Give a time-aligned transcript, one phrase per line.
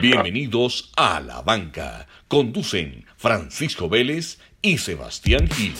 [0.00, 2.06] Bienvenidos a La Banca.
[2.26, 5.74] Conducen Francisco Vélez y Sebastián Gil.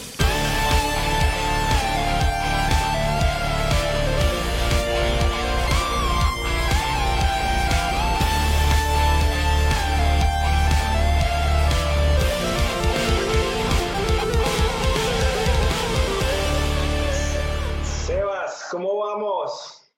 [17.83, 19.91] Sebas, ¿cómo vamos?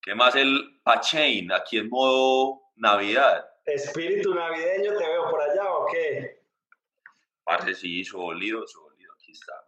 [0.00, 3.48] ¿Qué más el Pachain aquí en modo Navidad?
[3.64, 6.42] Espíritu navideño, ¿te veo por allá o qué?
[7.44, 9.64] Parce, sí, sólido, sólido, aquí estamos.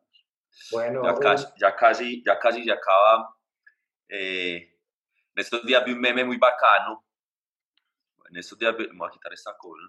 [0.72, 3.36] Bueno, Ya casi, ya casi, ya casi se acaba.
[4.08, 4.66] eh,
[5.32, 7.06] en estos días vi un meme muy bacano.
[8.28, 9.82] En estos días vi, me voy a quitar esta cosa.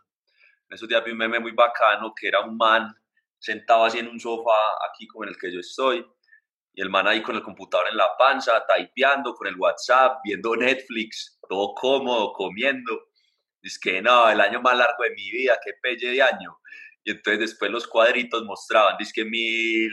[0.69, 2.93] En estos días vi un meme muy bacano que era un man
[3.39, 6.05] sentado así en un sofá aquí como en el que yo estoy.
[6.73, 10.55] Y el man ahí con el computador en la panza, typeando con el WhatsApp, viendo
[10.55, 13.09] Netflix, todo cómodo, comiendo.
[13.61, 16.57] Dice que no, el año más largo de mi vida, qué pelle de año.
[17.03, 19.91] Y entonces después los cuadritos mostraban, dice que mil,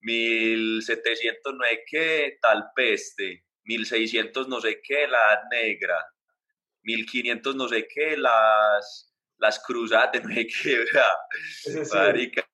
[0.00, 6.06] 1700 no sé qué, tal peste, 1600 no sé qué, la negra,
[6.82, 11.12] 1500 no sé qué, las, las cruzadas de no sé qué, ¿verdad?
[11.62, 11.96] sí, sí.
[11.96, 12.48] Marica,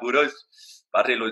[0.00, 0.75] puros,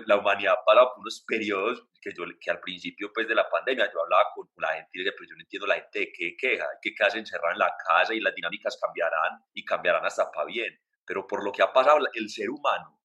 [0.06, 4.02] la humanidad para puros periodos que yo que al principio pues de la pandemia yo
[4.02, 6.66] hablaba con la gente y decía, pero yo no entiendo la gente de qué queja,
[6.82, 10.78] que quedarse encerrada en la casa y las dinámicas cambiarán y cambiarán hasta para bien,
[11.06, 13.00] pero por lo que ha pasado el ser humano,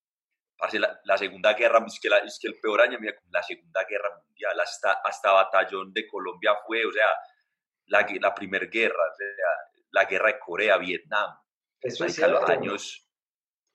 [0.74, 3.86] la, la segunda guerra, es que, la- es que el peor año, mira, la segunda
[3.86, 7.08] guerra mundial, hasta, hasta batallón de Colombia fue, o sea,
[7.86, 9.28] la, la primera guerra, o sea,
[9.92, 11.34] la guerra de Corea, Vietnam,
[11.80, 12.52] Eso es marica, los cierto.
[12.62, 13.09] años,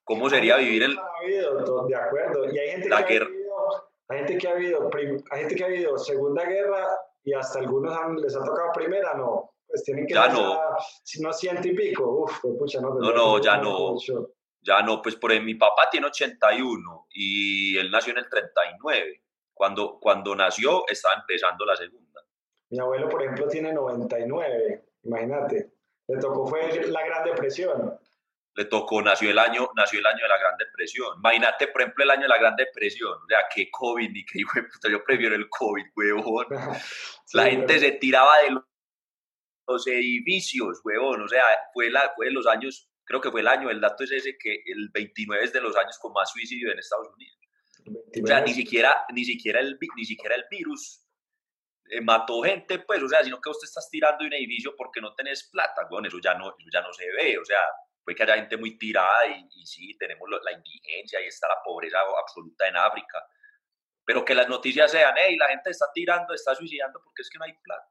[0.05, 2.51] ¿cómo sería vivir el, habido, de acuerdo.
[2.53, 3.27] Y hay gente La que guerra.
[3.27, 6.87] ha vivido, hay gente que ha vivido, prim- hay gente que ha vivido Segunda Guerra
[7.25, 9.51] y hasta algunos han- les ha tocado Primera, no.
[9.67, 10.61] Pues tienen que Ya no.
[11.03, 12.05] si no ciento y pico.
[12.09, 12.95] Uf, pues, pucha, no.
[12.95, 13.93] No, no, ya no.
[13.93, 14.31] mucho.
[14.61, 19.23] Ya no, pues por mi papá tiene 81 y él nació en el 39.
[19.53, 22.21] Cuando, cuando nació estaba empezando la segunda.
[22.71, 24.85] Mi abuelo, por ejemplo, tiene 99.
[25.03, 25.73] Imagínate.
[26.09, 27.99] Le tocó fue la Gran Depresión.
[28.57, 31.19] Le tocó, nació el año, nació el año de la Gran Depresión.
[31.19, 33.13] Imagínate, por ejemplo, el año de la Gran Depresión.
[33.13, 34.89] O sea, qué COVID ni qué hijo de puta.
[34.89, 36.47] Yo prefiero el COVID, huevón.
[37.27, 38.61] Sí, La gente se tiraba de
[39.67, 41.23] los edificios, huevón.
[41.23, 44.05] O sea, fue, la, fue de los años, creo que fue el año, el dato
[44.05, 47.39] es ese, que el 29 es de los años con más suicidio en Estados Unidos.
[48.23, 51.05] O sea, ni siquiera, ni siquiera, el, ni siquiera el virus
[51.91, 54.75] eh, mató gente, pues, o sea, sino que vos te estás tirando de un edificio
[54.77, 57.59] porque no tenés plata, weón, eso ya no, eso ya no se ve, o sea,
[58.05, 61.49] puede que haya gente muy tirada y, y sí, tenemos lo- la indigencia y está
[61.49, 63.27] la pobreza absoluta en África,
[64.05, 67.39] pero que las noticias sean, hey, la gente está tirando, está suicidando porque es que
[67.39, 67.89] no hay plata.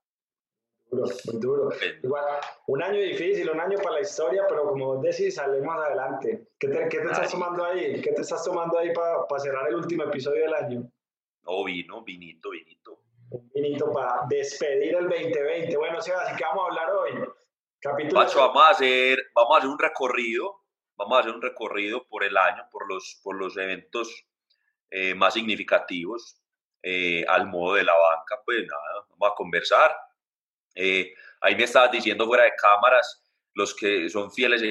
[0.92, 1.70] Duro, muy duro.
[2.04, 2.24] Igual,
[2.68, 6.50] un año difícil, un año para la historia, pero como vos decís, salimos adelante.
[6.60, 8.00] ¿Qué te, qué te estás tomando ahí?
[8.00, 10.84] ¿Qué te estás tomando ahí para cerrar el último episodio del año?
[11.42, 13.00] No, vino, vinito, vinito.
[13.32, 15.76] Un vinito para despedir el 2020.
[15.78, 17.12] Bueno, Sebas, ¿y qué vamos a hablar hoy?
[17.84, 18.22] Capítulo...
[18.22, 20.62] Pacho, vamos a hacer, vamos a hacer un recorrido,
[20.96, 24.26] vamos a hacer un recorrido por el año, por los, por los eventos
[24.90, 26.38] eh, más significativos
[26.82, 29.94] eh, al modo de la banca, pues nada, vamos a conversar.
[30.76, 33.22] Eh, ahí me estabas diciendo fuera de cámaras,
[33.54, 34.62] los que son fieles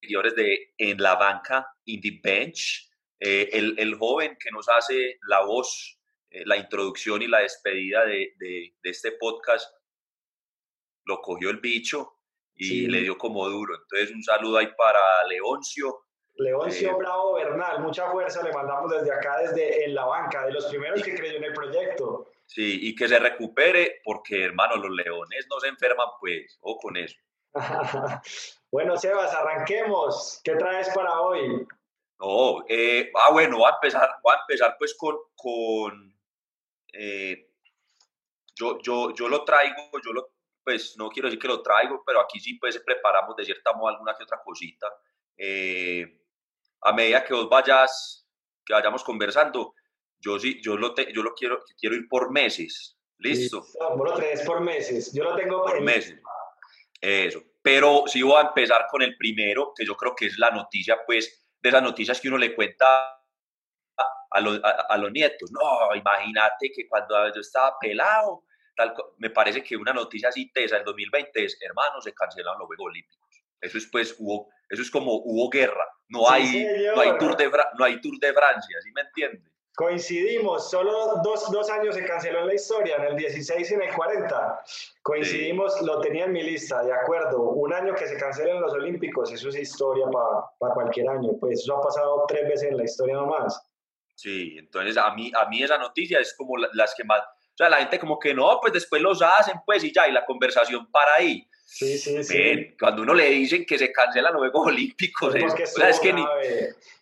[0.00, 2.88] seguidores de En la banca, In the Bench,
[3.18, 5.98] el, el joven que nos hace la voz,
[6.30, 9.74] eh, la introducción y la despedida de, de- de este podcast,
[11.06, 12.18] lo cogió el bicho
[12.54, 12.86] y Sí.
[12.86, 13.74] le dio como duro.
[13.74, 16.02] Entonces, un saludo ahí para Leoncio.
[16.38, 20.52] Leoncio Eh, Bravo Bernal, mucha fuerza le mandamos desde acá, desde En la Banca, de
[20.52, 22.26] los primeros que creyó en el proyecto.
[22.46, 26.96] Sí, y que se recupere, porque hermano, los leones no se enferman, pues, o con
[26.96, 27.16] eso.
[28.70, 30.40] bueno, Sebas, arranquemos.
[30.44, 31.66] ¿Qué traes para hoy?
[32.18, 36.14] No, eh, ah, bueno, voy a empezar, voy a empezar pues con, con
[36.92, 37.50] eh,
[38.54, 40.30] yo, yo, yo lo traigo, yo lo,
[40.66, 43.88] pues no quiero decir que lo traigo, pero aquí sí pues preparamos de cierta modo
[43.90, 44.92] alguna que otra cosita.
[45.36, 46.20] Eh,
[46.82, 48.26] a medida que vos vayas,
[48.64, 49.74] que vayamos conversando,
[50.18, 53.64] yo sí, yo lo, te- yo lo quiero, quiero ir por meses, ¿listo?
[53.94, 55.12] Vos lo por meses.
[55.14, 56.20] Yo lo tengo por meses.
[57.00, 57.40] Eso.
[57.62, 60.98] Pero sí voy a empezar con el primero, que yo creo que es la noticia,
[61.06, 65.52] pues, de esas noticias que uno le cuenta a, a los, a- a los nietos.
[65.52, 68.42] No, imagínate que cuando yo estaba pelado,
[68.76, 72.66] tal, me parece que una noticia así tesa en 2020 es, hermano, se cancelaron los
[72.66, 73.26] Juegos Olímpicos.
[73.60, 75.86] Eso es, pues, hubo, eso es como hubo guerra.
[76.08, 76.96] No, Sí, hay, señor.
[76.96, 79.50] no, hay tour de, no hay Tour de Francia, ¿sí me entiende?
[79.76, 83.82] Coincidimos, solo dos, dos, años se canceló en la historia, en el 16 y en
[83.82, 84.62] el 40.
[85.02, 87.42] Coincidimos, lo tenía en mi lista, de acuerdo.
[87.50, 90.06] Un año que se cancelen los Olímpicos, eso es historia
[90.58, 91.32] para cualquier año.
[91.38, 93.60] Pues eso ha pasado tres veces en la historia nomás.
[94.14, 97.20] Sí, entonces a mí, a mí esa noticia es como las que más...
[97.56, 100.12] O sea, la gente como que no, pues después los hacen, pues y ya, y
[100.12, 101.48] la conversación para ahí.
[101.64, 102.76] Sí, sí, sí.
[102.78, 105.54] cuando uno le dicen que se cancelan los Juegos Olímpicos, es,
[106.00, 106.22] que ni,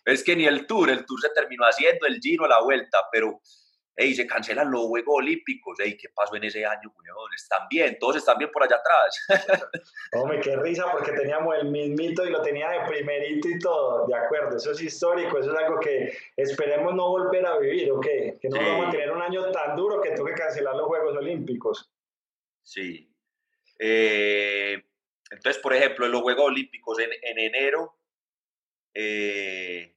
[0.05, 3.41] es que ni el Tour, el Tour se terminó haciendo, el Giro, la Vuelta, pero
[3.95, 7.33] hey, se cancelan los Juegos Olímpicos, hey, ¿qué pasó en ese año, weón?
[7.33, 9.25] Están bien, todos están bien por allá atrás.
[10.13, 14.15] Hombre, qué risa, porque teníamos el mismito y lo tenía de primerito y todo, de
[14.15, 18.05] acuerdo, eso es histórico, eso es algo que esperemos no volver a vivir, ¿ok?
[18.41, 21.91] Que no vamos a tener un año tan duro que toque cancelar los Juegos Olímpicos.
[22.63, 23.15] Sí,
[23.79, 24.81] eh,
[25.31, 27.97] entonces, por ejemplo, en los Juegos Olímpicos en, enero,
[28.93, 29.94] eh,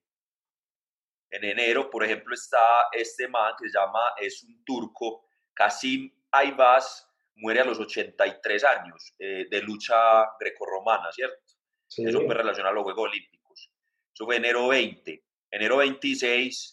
[1.30, 7.06] en enero, por ejemplo, está este man que se llama, es un turco, Kasim Ayvaz,
[7.36, 9.96] muere a los 83 años eh, de lucha
[10.40, 11.36] grecorromana, ¿cierto?
[11.96, 13.70] Eso fue relacionado a los Juegos Olímpicos.
[14.12, 15.24] Eso fue enero 20.
[15.50, 16.72] Enero 26,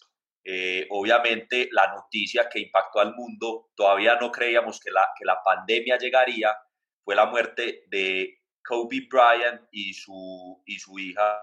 [0.90, 5.96] obviamente la noticia que impactó al mundo, todavía no creíamos que la, que la pandemia
[5.96, 6.54] llegaría,
[7.02, 11.40] fue la muerte de Kobe Bryant y su, y su hija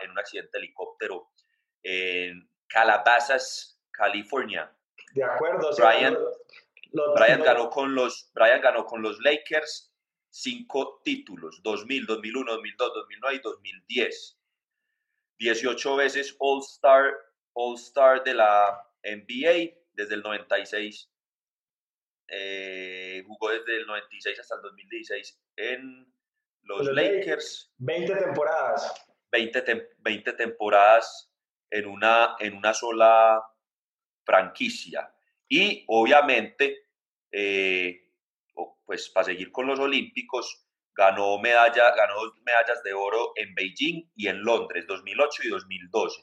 [0.00, 1.33] en un accidente de helicóptero
[1.84, 4.74] en Calabasas, California.
[5.14, 5.70] De acuerdo.
[5.76, 9.92] Bryant, ganó con los, Bryant ganó con los Lakers
[10.30, 14.38] cinco títulos, 2000, 2001, 2002, 2009 y 2010.
[15.38, 17.12] 18 veces All-Star
[17.54, 21.10] All -Star de la NBA desde el 96
[22.28, 26.12] eh, jugó desde el 96 hasta el 2016 en
[26.62, 27.72] los, Lakers.
[27.78, 29.06] 20 temporadas.
[29.30, 31.33] 20, 20 temporadas
[31.74, 33.42] en una, en una sola
[34.24, 35.12] franquicia.
[35.48, 36.86] Y obviamente,
[37.32, 38.12] eh,
[38.84, 44.28] pues para seguir con los Olímpicos, ganó, medalla, ganó medallas de oro en Beijing y
[44.28, 46.22] en Londres, 2008 y 2012.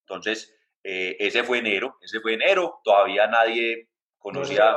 [0.00, 3.88] Entonces, eh, ese fue enero, ese fue enero, todavía nadie
[4.18, 4.76] conocía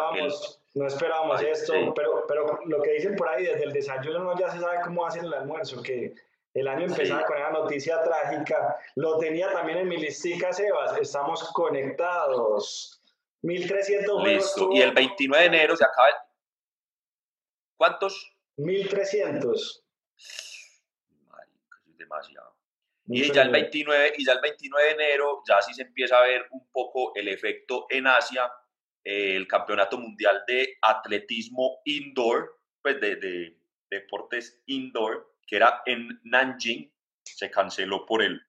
[0.75, 4.59] no esperábamos, esto, pero, pero lo que dicen por ahí, desde el desayuno ya se
[4.59, 6.13] sabe cómo hacen el almuerzo, que
[6.59, 8.77] el año empezaba con esa noticia trágica.
[8.95, 10.97] Lo tenía también en mi listica, Sebas.
[10.97, 13.01] Estamos conectados.
[13.43, 14.69] 1300 Listo.
[14.71, 16.07] Y el 29 de enero se acaba.
[17.77, 18.35] ¿Cuántos?
[18.57, 19.85] 1300.
[21.85, 22.55] es demasiado.
[23.05, 26.23] y ya, el 29, y ya el 29 de enero ya sí se empieza a
[26.23, 28.51] ver un poco el efecto en Asia
[29.07, 33.55] el Campeonato Mundial de Atletismo Indoor, pues de,
[33.89, 38.39] deportes indoor, que era en Nanjing, se canceló por el,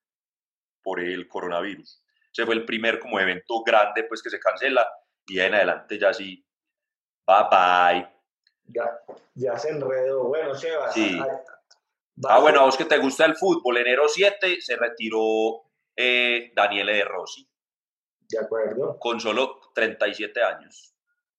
[0.83, 2.03] por el coronavirus.
[2.33, 4.87] Ese fue el primer como evento grande pues que se cancela
[5.27, 6.45] y en adelante ya sí,
[7.27, 8.09] bye bye.
[8.65, 9.01] Ya,
[9.35, 10.25] ya se enredó.
[10.25, 10.93] Bueno, Sebas.
[10.93, 11.19] Sí.
[12.29, 15.63] ah, bueno, a vos que te gusta el fútbol, enero 7 se retiró
[15.97, 17.49] eh, Daniele De Rossi.
[18.29, 18.99] De acuerdo.
[18.99, 20.95] Con solo 37 años.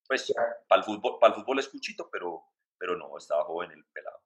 [0.07, 0.33] Pues
[0.67, 2.43] para el fútbol, para el fútbol es cuchito, pero,
[2.77, 4.19] pero no, estaba joven el pelado.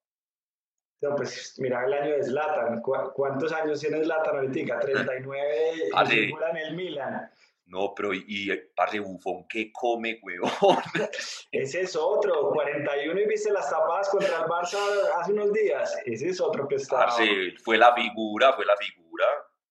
[1.03, 2.81] No, pues mira el año de Zlatan.
[2.81, 4.79] ¿Cuántos años tiene Zlatan ahorita?
[4.79, 7.29] 39 y figura en el Milan.
[7.65, 10.77] No, pero y, y parce bufón, ¿qué come, huevón?
[11.51, 14.77] Ese es otro, 41 y viste las tapadas contra el Barça
[15.19, 15.93] hace unos días.
[16.05, 16.99] Ese es otro que está.
[16.99, 19.25] Parce, fue la figura, fue la figura.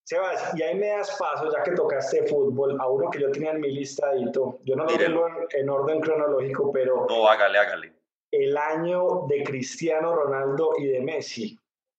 [0.05, 3.53] Sebas, y ahí me das paso, ya que tocaste fútbol, a uno que yo tenía
[3.53, 4.59] en mi listadito.
[4.65, 7.07] Yo no lo tengo en, orden cronológico, pero.
[7.09, 8.02] No, hágale, hágale.
[8.33, 11.57] El año de Cristiano Ronaldo y de Messi.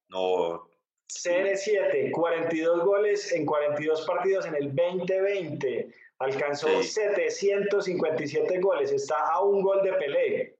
[0.09, 0.67] No.
[1.07, 5.93] CR7, 42 goles en 42 partidos en el 2020.
[6.19, 8.91] Alcanzó 757 goles.
[8.91, 10.55] Está a un gol de Pelé.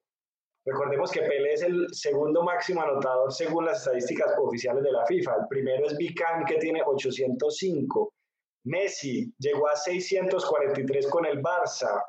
[0.66, 5.36] Recordemos que Pelé es el segundo máximo anotador según las estadísticas oficiales de la FIFA.
[5.42, 8.14] El primero es Vican, que tiene 805.
[8.66, 12.02] Messi llegó a 643 con el Barça,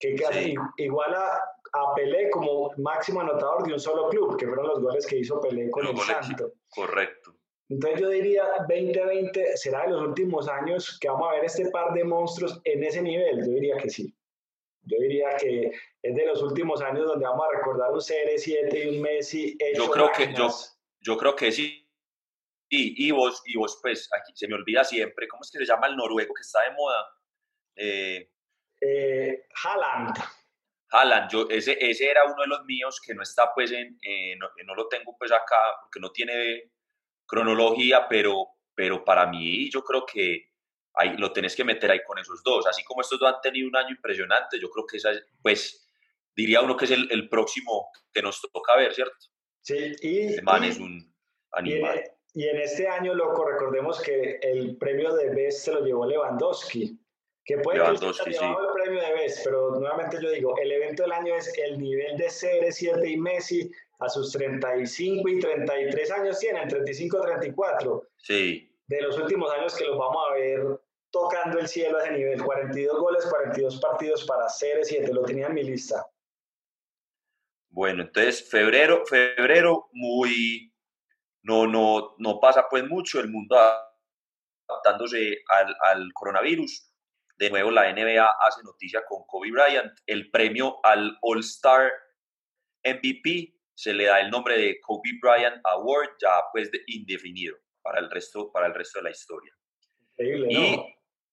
[0.00, 4.80] que casi iguala a Pelé como máximo anotador de un solo club, que fueron los
[4.80, 6.52] goles que hizo Pelé con el Santo.
[6.70, 7.34] Correcto.
[7.70, 11.92] Entonces yo diría 2020 será de los últimos años que vamos a ver este par
[11.92, 13.44] de monstruos en ese nivel.
[13.46, 14.14] Yo diría que sí.
[14.82, 15.70] Yo diría que
[16.02, 19.90] es de los últimos años donde vamos a recordar un CR7 y un Messi yo
[19.90, 20.48] creo que yo,
[21.00, 21.84] yo creo que sí.
[22.70, 25.64] Y, y, vos, y vos, pues, aquí se me olvida siempre, ¿cómo es que se
[25.64, 27.06] llama el noruego que está de moda?
[27.76, 28.30] Eh,
[28.80, 30.16] eh, Haaland.
[30.90, 34.36] Haaland, yo, ese, ese era uno de los míos que no está, pues, en, eh,
[34.36, 36.72] no, no, lo tengo, pues, acá, porque no tiene
[37.26, 40.50] cronología, pero, pero para mí yo creo que
[40.94, 42.66] ahí lo tenés que meter ahí con esos dos.
[42.66, 45.10] Así como estos dos han tenido un año impresionante, yo creo que esa,
[45.42, 45.88] pues,
[46.34, 49.16] diría uno que es el, el próximo que nos toca ver, ¿cierto?
[49.62, 50.18] Sí, y...
[50.20, 51.14] Este man es un
[51.52, 52.02] animal.
[52.34, 56.98] Y en, este año, loco, recordemos que el premio de Best se lo llevó Lewandowski.
[57.48, 58.44] Que puede que sí.
[58.44, 62.18] el premio de Best, pero nuevamente yo digo, el evento del año es el nivel
[62.18, 68.06] de CR7 y Messi a sus 35 y 33 años tienen, 35 34.
[68.18, 68.70] Sí.
[68.86, 70.78] De los últimos años que los vamos a ver
[71.10, 72.44] tocando el cielo a ese nivel.
[72.44, 76.06] 42 goles, 42 partidos para CR7, lo tenía en mi lista.
[77.70, 80.70] Bueno, entonces febrero, febrero muy,
[81.44, 83.56] no, no, no pasa pues mucho, el mundo
[84.68, 86.87] adaptándose al, al coronavirus.
[87.38, 91.92] De nuevo la NBA hace noticia con Kobe Bryant, el premio al All-Star
[92.84, 98.10] MVP se le da el nombre de Kobe Bryant Award ya pues indefinido para el
[98.10, 99.54] resto, para el resto de la historia.
[100.16, 100.76] y,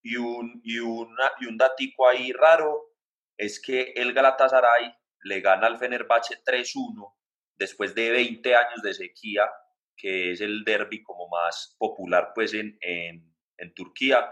[0.04, 2.94] y, un, y, una, y un datico ahí raro
[3.36, 4.94] es que el Galatasaray
[5.24, 7.16] le gana al Fenerbahce 3-1
[7.56, 9.50] después de 20 años de sequía,
[9.98, 14.32] que es el derby como más popular pues en, en, en Turquía,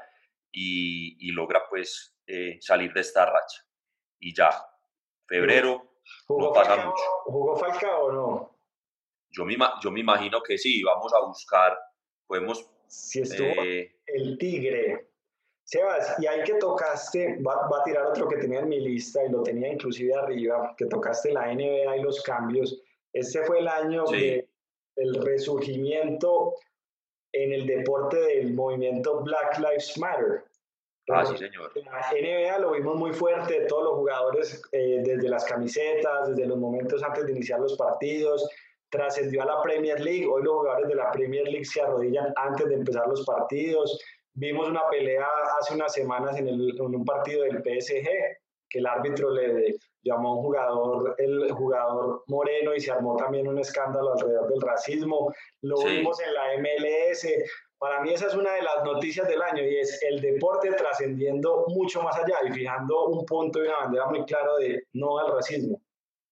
[0.54, 3.66] y, y, logra pues eh, salir de esta racha.
[4.20, 4.50] Y ya,
[5.28, 5.94] febrero
[6.28, 7.04] ¿Jugó no pasa mucho.
[7.26, 8.60] ¿Jugó Falcao o no?
[9.32, 11.78] Yo me, yo me imagino que sí, vamos a buscar,
[12.28, 12.70] podemos...
[12.88, 15.10] Si estuvo eh, el Tigre.
[15.64, 19.24] Sebas, y ahí que tocaste, va, va, a tirar otro que tenía en mi lista
[19.24, 22.80] y lo tenía inclusive arriba, que tocaste la NBA y los cambios.
[23.14, 26.54] Este fue el año del resurgimiento
[27.34, 30.44] en el deporte del movimiento Black Lives Matter.
[31.10, 31.72] Ah, sí, señor.
[31.76, 36.48] En la NBA lo vimos muy fuerte, todos los jugadores, eh, desde las camisetas, desde
[36.48, 38.48] los momentos antes de iniciar los partidos,
[38.90, 40.26] trascendió a la Premier League.
[40.26, 44.00] Hoy los jugadores de la Premier League se arrodillan antes de empezar los partidos.
[44.36, 45.28] Vimos una pelea
[45.60, 48.08] hace unas semanas en, el, en un partido del PSG,
[48.74, 53.48] que el árbitro le llamó a un jugador, el jugador moreno, y se armó también
[53.48, 55.32] un escándalo alrededor del racismo.
[55.62, 57.28] Lo vimos en la MLS.
[57.78, 61.66] Para mí esa es una de las noticias del año y es el deporte trascendiendo
[61.68, 65.34] mucho más allá y fijando un punto y una bandera muy claro de no al
[65.34, 65.80] racismo.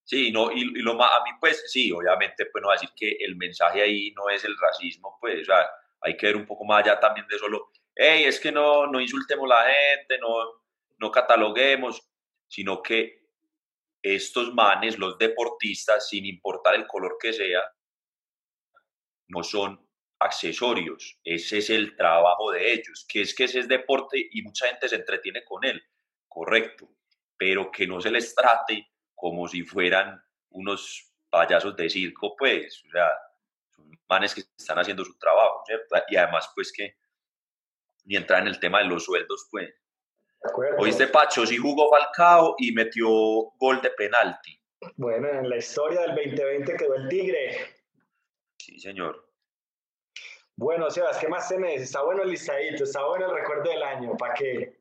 [0.04, 2.90] Sí, no, y, lo más, a mí pues sí, obviamente pues no va a decir
[2.96, 5.70] que el mensaje ahí no es el racismo, pues o sea,
[6.02, 9.00] hay que ver un poco más allá también de solo, hey, es que no, no
[9.00, 10.28] insultemos a la gente, no,
[11.00, 12.11] no cataloguemos,
[12.52, 13.22] sino que
[14.04, 17.62] estos manes, los deportistas, sin importar el color que sea,
[19.30, 19.80] no son
[20.20, 24.68] accesorios, ese es el trabajo de ellos, que es que ese es deporte y mucha
[24.68, 25.82] gente se entretiene con él,
[26.28, 26.90] correcto,
[27.38, 32.92] pero que no se les trate como si fueran unos payasos de circo, pues, o
[32.92, 33.10] sea,
[33.74, 35.96] son manes que están haciendo su trabajo, ¿cierto?
[36.10, 36.98] Y además, pues que
[38.04, 39.74] ni entrar en el tema de los sueldos, pues.
[40.78, 43.08] Oíste, Pacho, sí jugó Falcao y metió
[43.58, 44.60] gol de penalti.
[44.96, 47.58] Bueno, en la historia del 2020 quedó el Tigre.
[48.58, 49.30] Sí, señor.
[50.56, 51.82] Bueno, Sebas, ¿qué más tenés?
[51.82, 54.80] Está bueno el listadito, está bueno el recuerdo del año, ¿para qué?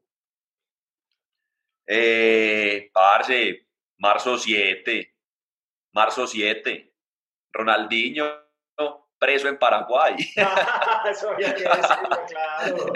[1.86, 3.66] Eh, parce,
[3.98, 5.14] marzo 7,
[5.92, 6.94] marzo 7,
[7.52, 8.50] Ronaldinho
[9.20, 10.16] preso en Paraguay.
[11.10, 12.92] Eso había que decirlo, claro.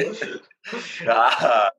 [1.06, 1.72] Ah,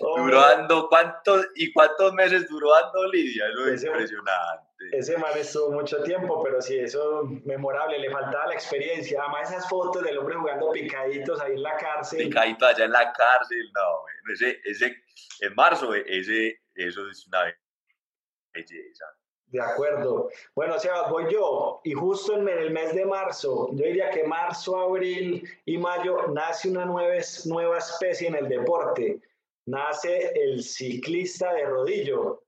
[0.00, 3.44] duró ando, ¿cuántos, ¿y cuántos meses duró ando Lidia?
[3.48, 4.66] Eso es impresionante.
[4.92, 9.20] Ese man estuvo mucho tiempo, pero sí, eso memorable, le faltaba la experiencia.
[9.20, 12.28] Además, esas fotos del hombre jugando picaditos ahí en la cárcel.
[12.28, 14.96] Picaditos allá en la cárcel, no, ese, ese,
[15.40, 17.54] en marzo, ese, eso es una
[18.54, 19.06] belleza.
[19.46, 20.28] De acuerdo.
[20.54, 21.80] Bueno, Sebas, voy yo.
[21.84, 26.68] Y justo en el mes de marzo, yo diría que marzo, abril y mayo, nace
[26.68, 29.20] una nueva, nueva especie en el deporte.
[29.66, 32.42] Nace el ciclista de rodillo.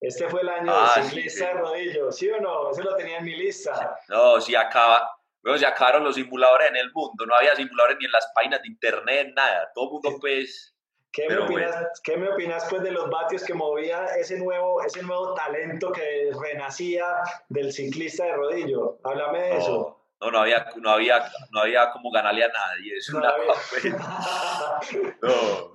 [0.00, 2.70] Este fue el año del ah, ciclista de rodillo, ¿sí o no?
[2.70, 3.98] Eso lo tenía en mi lista.
[4.08, 5.10] No, si acaba,
[5.42, 8.62] bueno, se acabaron los simuladores en el mundo, no había simuladores ni en las páginas
[8.62, 9.70] de internet, nada.
[9.74, 10.76] Todo el mundo, pues,
[11.18, 15.02] ¿Qué me, opinas, ¿Qué me opinas pues de los vatios que movía ese nuevo, ese
[15.02, 17.06] nuevo talento que renacía
[17.48, 19.00] del ciclista de rodillo?
[19.02, 20.00] Háblame de eso.
[20.20, 22.96] No, no había, no había, no había como ganarle a nadie.
[22.96, 23.32] Es una
[23.70, 23.84] pues.
[25.22, 25.72] no.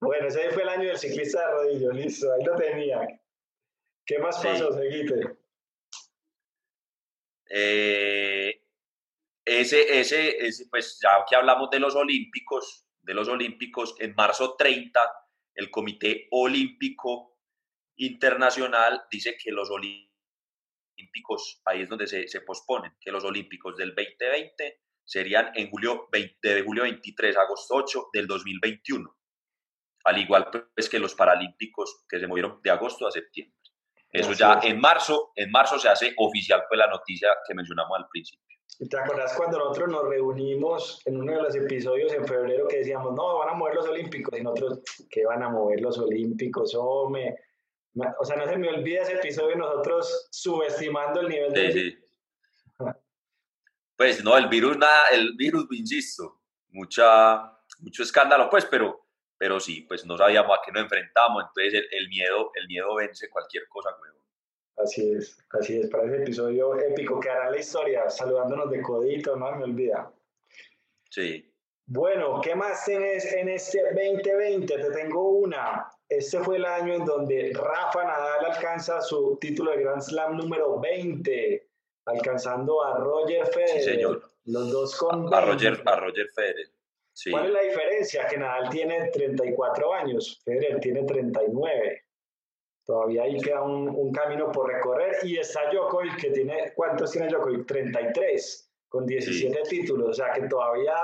[0.00, 3.06] Bueno, ese fue el año del ciclista de rodillo, listo, ahí lo tenía.
[4.06, 5.36] ¿Qué más pasó, Seguite?
[7.50, 8.62] Eh,
[9.44, 14.54] ese, ese, ese, pues ya que hablamos de los olímpicos, de los Olímpicos, en marzo
[14.54, 15.00] 30,
[15.54, 17.38] el Comité Olímpico
[17.96, 23.94] Internacional dice que los Olímpicos, ahí es donde se, se posponen, que los Olímpicos del
[23.94, 29.16] 2020 serían en julio 20, de julio 23 a agosto 8 del 2021.
[30.04, 33.56] Al igual pues que los paralímpicos que se movieron de agosto a septiembre.
[34.10, 38.06] Eso ya en marzo, en marzo se hace oficial pues la noticia que mencionamos al
[38.08, 38.47] principio.
[38.78, 43.12] ¿Te acuerdas cuando nosotros nos reunimos en uno de los episodios en febrero que decíamos,
[43.12, 44.38] no, van a mover los olímpicos?
[44.38, 44.80] Y nosotros,
[45.10, 46.72] ¿qué van a mover los olímpicos?
[46.76, 47.10] o
[48.24, 51.72] sea, no se me olvida ese episodio nosotros subestimando el nivel de...
[51.72, 51.98] Sí.
[53.96, 59.82] Pues no, el virus, nada, el virus, insisto, mucha, mucho escándalo, pues, pero, pero sí,
[59.88, 63.90] pues no sabíamos a qué nos enfrentamos, entonces el, miedo, el miedo vence cualquier cosa
[63.98, 64.17] nueva.
[64.78, 69.34] Así es, así es, para ese episodio épico que hará la historia, saludándonos de codito,
[69.34, 70.12] no me olvida.
[71.10, 71.52] Sí.
[71.86, 74.66] Bueno, ¿qué más tienes en este 2020?
[74.66, 75.90] Te tengo una.
[76.08, 80.78] Este fue el año en donde Rafa Nadal alcanza su título de Grand Slam número
[80.78, 81.66] 20,
[82.06, 83.82] alcanzando a Roger Federer.
[83.82, 84.22] Sí, señor.
[84.44, 85.32] Los dos con.
[85.34, 86.68] A, Roger, a Roger Federer.
[87.14, 87.30] Sí.
[87.30, 88.26] ¿Cuál es la diferencia?
[88.26, 92.04] Que Nadal tiene 34 años, Federer tiene 39.
[92.88, 95.18] Todavía ahí queda un, camino por recorrer.
[95.22, 97.66] Y está Djokovic, que tiene, ¿cuántos tiene Djokovic?
[97.66, 100.08] 33, con 17 títulos.
[100.08, 100.94] O sea que todavía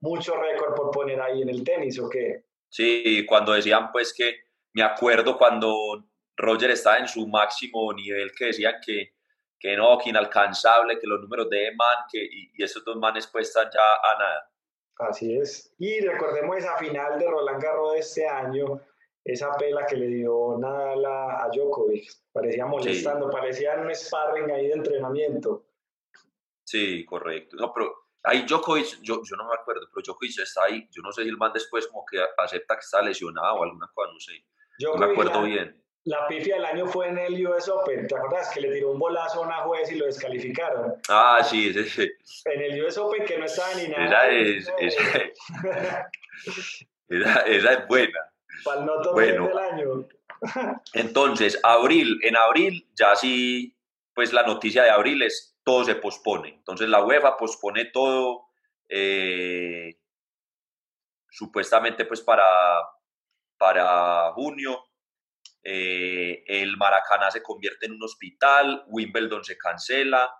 [0.00, 2.42] mucho récord por poner ahí en el tenis, ¿o qué?
[2.68, 4.34] Sí, cuando decían pues que,
[4.74, 5.72] me acuerdo cuando
[6.36, 9.12] Roger estaba en su máximo nivel, que decían que,
[9.60, 13.28] que no, que inalcanzable, que los números de Man, que, y, y esos dos manes
[13.28, 14.50] cuestan ya a nada.
[14.98, 15.72] Así es.
[15.78, 18.80] Y recordemos esa final de Roland Garros de este año,
[19.28, 22.10] esa pela que le dio Nadal a, Djokovic.
[22.32, 25.66] Parecía molestando, parecía un sparring ahí de entrenamiento.
[26.64, 27.56] Sí, correcto.
[27.58, 30.88] No, pero ahí Djokovic, yo, yo no me acuerdo, pero Djokovic está ahí.
[30.90, 33.90] Yo no sé si el man después como que acepta que está lesionado o alguna
[33.92, 34.32] cosa, no sé.
[34.78, 35.84] no me acuerdo bien.
[36.04, 38.50] La pifia del año fue en el US Open, ¿te acuerdas?
[38.54, 40.94] Que le tiró un bolazo a una juez y lo descalificaron.
[41.10, 42.10] Ah, sí, sí, sí.
[42.46, 44.26] En el US Open que no estaba ni nada.
[44.30, 46.10] Esa es, esa,
[47.46, 48.27] esa es buena
[48.64, 50.08] bueno, del año.
[50.94, 53.76] entonces, abril, en abril ya sí,
[54.14, 56.48] pues la noticia de abril es todo se pospone.
[56.48, 58.46] Entonces la UEFA pospone todo,
[58.88, 60.00] eh,
[61.30, 62.44] supuestamente pues para,
[63.58, 64.84] para junio.
[65.62, 70.32] Eh, el Maracaná se convierte en un hospital, Wimbledon se cancela,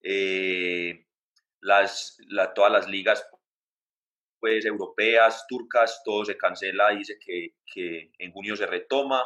[0.00, 1.06] eh,
[1.60, 2.18] las,
[2.54, 3.26] todas las ligas
[4.42, 9.24] pues, europeas, turcas, todo se cancela, dice que, que en junio se retoma,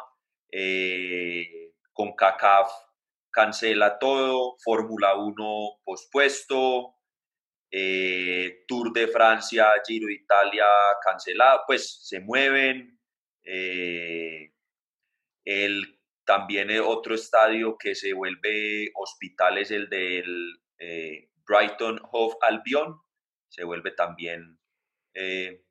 [0.53, 2.71] eh, con CACAF
[3.31, 6.97] cancela todo, Fórmula 1 pospuesto,
[7.71, 10.67] eh, Tour de Francia, Giro de Italia
[11.03, 13.01] cancelado, pues se mueven.
[13.43, 14.53] Eh,
[15.47, 20.61] el, también otro estadio que se vuelve hospital es el del
[21.47, 23.01] Brighton Hove Albion,
[23.49, 24.59] se vuelve también
[25.17, 25.63] eh,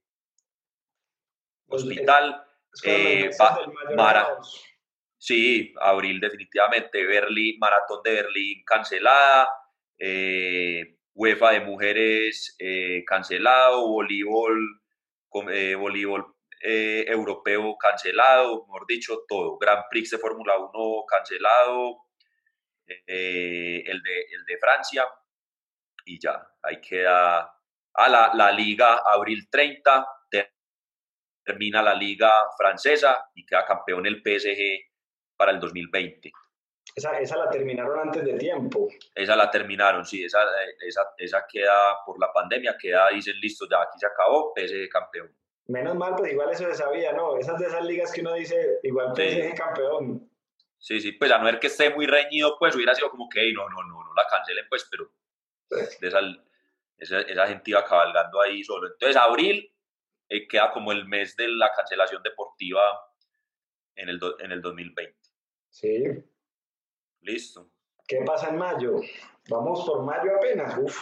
[1.68, 2.44] pues, hospital.
[2.84, 3.30] Eh,
[5.18, 7.06] sí, abril definitivamente.
[7.06, 9.48] Berlín, Maratón de Berlín cancelada.
[9.98, 12.58] Eh, UEFA de mujeres
[13.06, 13.88] cancelado.
[13.88, 14.82] Voleibol,
[15.30, 18.66] voleibol europeo cancelado.
[18.66, 19.58] Mejor dicho, todo.
[19.58, 22.00] Grand Prix de Fórmula 1 cancelado.
[22.88, 25.06] el, de, el de Francia.
[26.04, 27.55] Y ya, ahí queda
[27.98, 30.06] a la, la liga abril 30,
[31.46, 34.92] termina la liga francesa y queda campeón el PSG
[35.38, 36.32] para el 2020.
[36.96, 38.88] Esa, esa, la terminaron antes de tiempo.
[39.14, 40.40] Esa la terminaron, sí, esa,
[40.86, 45.36] esa, esa queda por la pandemia, queda, dicen, listo, ya aquí se acabó, PSG campeón.
[45.68, 47.38] Menos mal, pues igual eso se sabía, ¿no?
[47.38, 50.30] Esas de esas ligas que uno dice, igual PSG campeón.
[50.78, 53.52] Sí, sí, pues a no ver que esté muy reñido, pues hubiera sido como que,
[53.52, 55.12] no, no, no, no la cancelen, pues, pero
[56.00, 56.20] de esa
[56.98, 58.88] esa, esa gente iba cabalgando ahí solo.
[58.88, 59.72] Entonces, abril
[60.30, 62.82] eh, queda como el mes de la cancelación deportiva
[63.96, 65.16] en el, en el 2020.
[65.70, 66.04] Sí.
[67.22, 67.70] Listo.
[68.08, 69.02] ¿Qué pasa en mayo?
[69.50, 70.78] Vamos por mayo apenas.
[70.78, 71.00] Uf.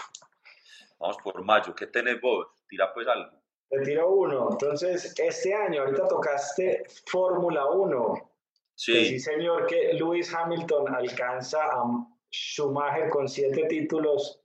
[1.00, 1.76] Vamos por mayo.
[1.76, 2.48] ¿Qué tenés vos?
[2.68, 3.42] Tira pues algo.
[3.70, 4.50] Te tiro uno.
[4.52, 8.32] Entonces, este año, ahorita tocaste Fórmula 1.
[8.76, 9.06] Sí.
[9.06, 11.84] sí, señor, que Lewis Hamilton alcanza a
[12.32, 14.43] Schumacher con siete títulos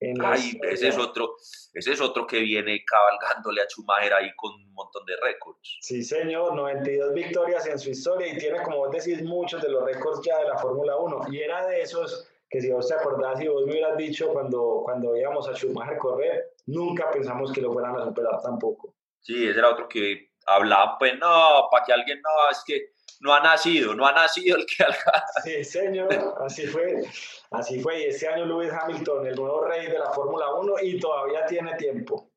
[0.00, 1.36] Ay, ese es otro,
[1.74, 5.78] ese es otro que viene cabalgándole a Schumacher ahí con un montón de récords.
[5.80, 9.84] Sí, señor, 92 victorias en su historia y tiene, como vos decís, muchos de los
[9.84, 11.32] récords ya de la Fórmula 1.
[11.32, 14.82] Y era de esos que si vos te acordás y vos me hubieras dicho cuando,
[14.84, 18.94] cuando veíamos a Schumacher correr, nunca pensamos que lo fueran a superar tampoco.
[19.20, 23.34] Sí, ese era otro que hablaba, pues no, para que alguien, no, es que no
[23.34, 25.42] ha nacido, no ha nacido el que alcanza.
[25.42, 26.08] Sí, señor,
[26.40, 27.02] así fue.
[27.50, 28.00] Así fue.
[28.00, 31.74] Y este año Lewis Hamilton, el nuevo rey de la Fórmula 1, y todavía tiene
[31.74, 32.30] tiempo.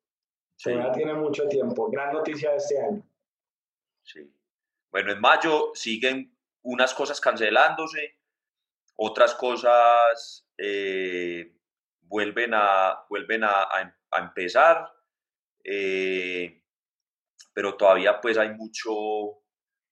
[0.62, 1.90] Todavía tiene mucho tiempo.
[1.90, 3.02] Gran noticia de este año.
[4.02, 4.32] Sí.
[4.90, 8.18] Bueno, en mayo siguen unas cosas cancelándose,
[8.96, 11.52] otras cosas eh,
[12.02, 13.68] vuelven, a, vuelven a,
[14.12, 14.92] a empezar,
[15.64, 16.62] eh,
[17.52, 19.41] pero todavía pues hay mucho,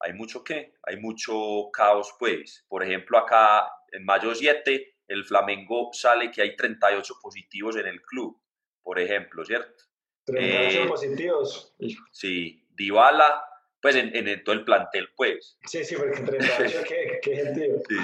[0.01, 2.65] hay mucho qué, hay mucho caos pues.
[2.69, 8.01] Por ejemplo, acá en mayo 7 el Flamengo sale que hay 38 positivos en el
[8.03, 8.41] club,
[8.83, 9.85] por ejemplo, ¿cierto?
[10.27, 11.75] 38 eh, positivos.
[12.13, 13.45] Sí, Dybala,
[13.83, 15.59] pues en, en, todo el plantel, pues.
[15.67, 17.75] Sí, sí, porque 38, qué, qué gentío.
[17.89, 17.97] Sí.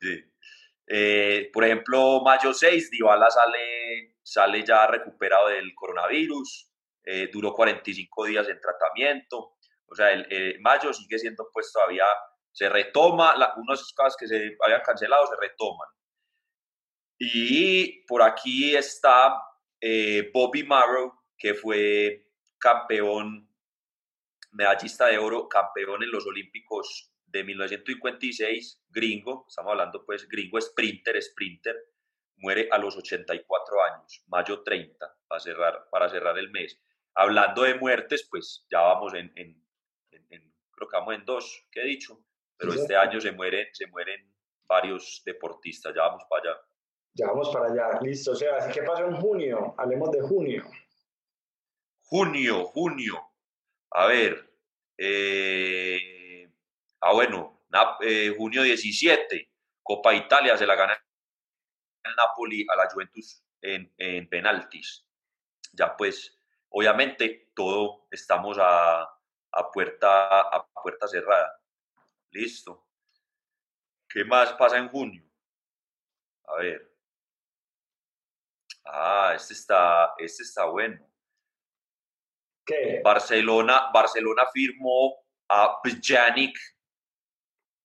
[0.00, 0.24] sí.
[0.88, 6.70] Eh, por ejemplo, mayo 6, Dybala sale, sale ya recuperado del coronavirus,
[7.04, 9.55] eh, duró 45 días en tratamiento,
[9.88, 12.04] o sea, el, mayo sigue siendo pues todavía,
[12.52, 15.88] se retoma, la, unos casos que se habían cancelado se retoman.
[17.18, 19.36] Y por aquí está
[19.80, 22.26] eh, Bobby Marrow, que fue
[22.58, 23.48] campeón,
[24.52, 31.20] medallista de oro, campeón en los Olímpicos de 1956, gringo, estamos hablando pues gringo, sprinter,
[31.22, 31.76] sprinter,
[32.36, 36.80] muere a los 84 años, mayo 30, para cerrar, para cerrar el mes.
[37.14, 39.65] Hablando de muertes, pues ya vamos en, en,
[40.10, 42.24] creo que vamos en dos, que he dicho,
[42.56, 44.32] pero este año se mueren, se mueren
[44.66, 46.60] varios deportistas, ya vamos para allá.
[47.14, 48.32] Ya vamos para allá, listo.
[48.32, 50.64] O sea, que pasó en junio, hablemos de junio.
[52.02, 53.32] Junio, junio.
[53.90, 54.52] A ver,
[54.98, 56.16] eh,
[57.00, 57.62] Ah, bueno,
[58.00, 60.98] eh, junio 17, Copa Italia se la gana
[62.02, 65.06] el Napoli a la Juventus en, en penaltis.
[65.72, 66.36] Ya pues,
[66.70, 69.08] obviamente, todo estamos a,
[69.56, 71.60] a, puerta, a puerta cerrada.
[72.30, 72.86] Listo.
[74.08, 75.24] ¿Qué más pasa en junio?
[76.44, 76.96] A ver.
[78.84, 81.04] Ah, este está, este está bueno.
[82.64, 83.00] ¿Qué?
[83.02, 85.16] Barcelona, Barcelona firmó
[85.48, 86.56] a Pjanic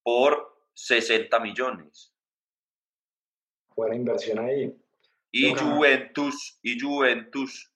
[0.03, 2.13] por 60 millones.
[3.75, 4.75] Buena inversión ahí.
[5.31, 7.71] Y Juventus, y Juventus,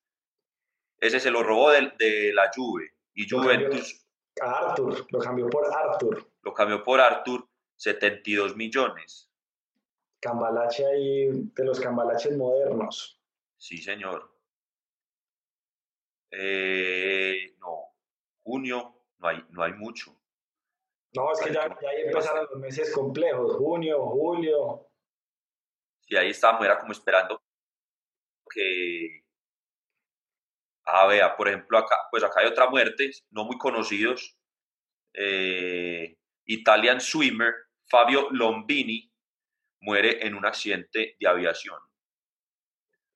[1.00, 2.95] ese se lo robó de, de la Juve.
[3.16, 4.06] Y Juventus.
[4.42, 6.30] Arthur, lo cambió por Arthur.
[6.42, 7.48] Lo cambió por Arthur,
[7.78, 9.32] 72 millones.
[10.20, 13.22] Cambalache ahí, de los cambalaches modernos.
[13.58, 14.36] Sí, señor.
[16.32, 17.96] Eh, no,
[18.44, 20.14] junio no hay, no hay mucho.
[21.14, 24.90] No, es que ya, ya ahí empezaron los meses complejos, junio, julio.
[26.02, 27.42] Sí, ahí estábamos, era como esperando
[28.50, 29.25] que...
[30.86, 34.38] Ah, vea, por ejemplo, acá, pues acá hay otra muerte, no muy conocidos.
[35.14, 37.54] Eh, Italian swimmer
[37.88, 39.12] Fabio Lombini
[39.82, 41.80] muere en un accidente de aviación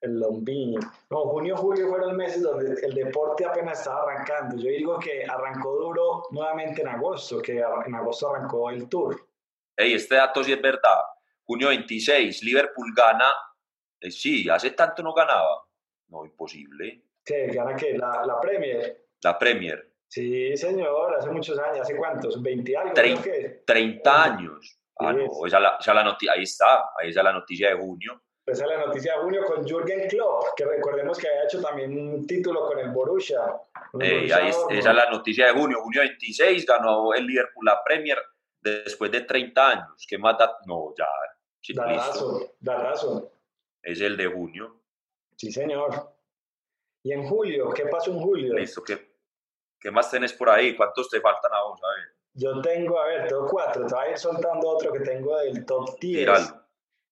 [0.02, 0.78] el Lombini.
[1.10, 4.56] No, junio, julio fueron meses donde el deporte apenas estaba arrancando.
[4.58, 9.28] Yo digo que arrancó duro nuevamente en agosto, que en agosto arrancó el Tour.
[9.76, 11.02] Hey, este dato sí es verdad.
[11.44, 13.30] Junio 26, Liverpool gana.
[14.00, 15.66] Eh, sí, hace tanto no ganaba.
[16.08, 17.04] No, imposible.
[17.30, 17.98] ¿Gana qué?
[17.98, 19.06] ¿La, la Premier?
[19.24, 19.90] La Premier.
[20.08, 21.82] Sí, señor, hace muchos años.
[21.82, 22.42] ¿Hace cuántos?
[22.42, 22.94] ¿20 algo?
[23.66, 24.80] 30, años.
[24.98, 28.22] Ah, no, esa la, esa la ahí está, ahí está la noticia de junio.
[28.46, 31.96] Esa es la noticia de junio con Jürgen Klopp, que recordemos que había hecho también
[31.96, 33.40] un título con el Borussia.
[34.02, 35.82] esa es la noticia de junio.
[35.82, 38.18] Junio 26 ganó el Liverpool la Premier
[38.60, 40.06] después de 30 años.
[40.08, 40.58] ¿Qué más da?
[40.66, 41.06] No, ya.
[41.62, 43.30] Sí, da razón, da razón.
[43.84, 44.82] Es el de junio.
[45.36, 46.19] Sí, señor.
[47.04, 47.72] ¿Y en julio?
[47.72, 48.54] ¿Qué pasó en julio?
[48.54, 48.84] Listo.
[48.84, 48.98] ¿Qué,
[49.80, 50.76] qué más tenés por ahí?
[50.76, 51.80] ¿Cuántos te faltan a vos?
[51.84, 52.20] A ver.
[52.34, 53.86] Yo tengo, a ver, tengo cuatro.
[53.86, 56.30] Te voy a ir soltando otro que tengo del top 10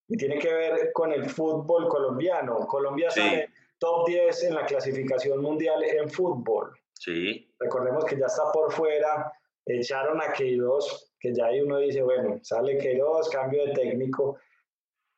[0.10, 2.60] y tiene que ver con el fútbol colombiano.
[2.68, 6.72] Colombia sale top 10 en la clasificación mundial en fútbol.
[6.94, 7.54] Sí.
[7.60, 9.32] Recordemos que ya está por fuera,
[9.66, 14.38] echaron a Queiroz, que ya ahí uno dice, bueno, sale Queiroz, cambio de técnico.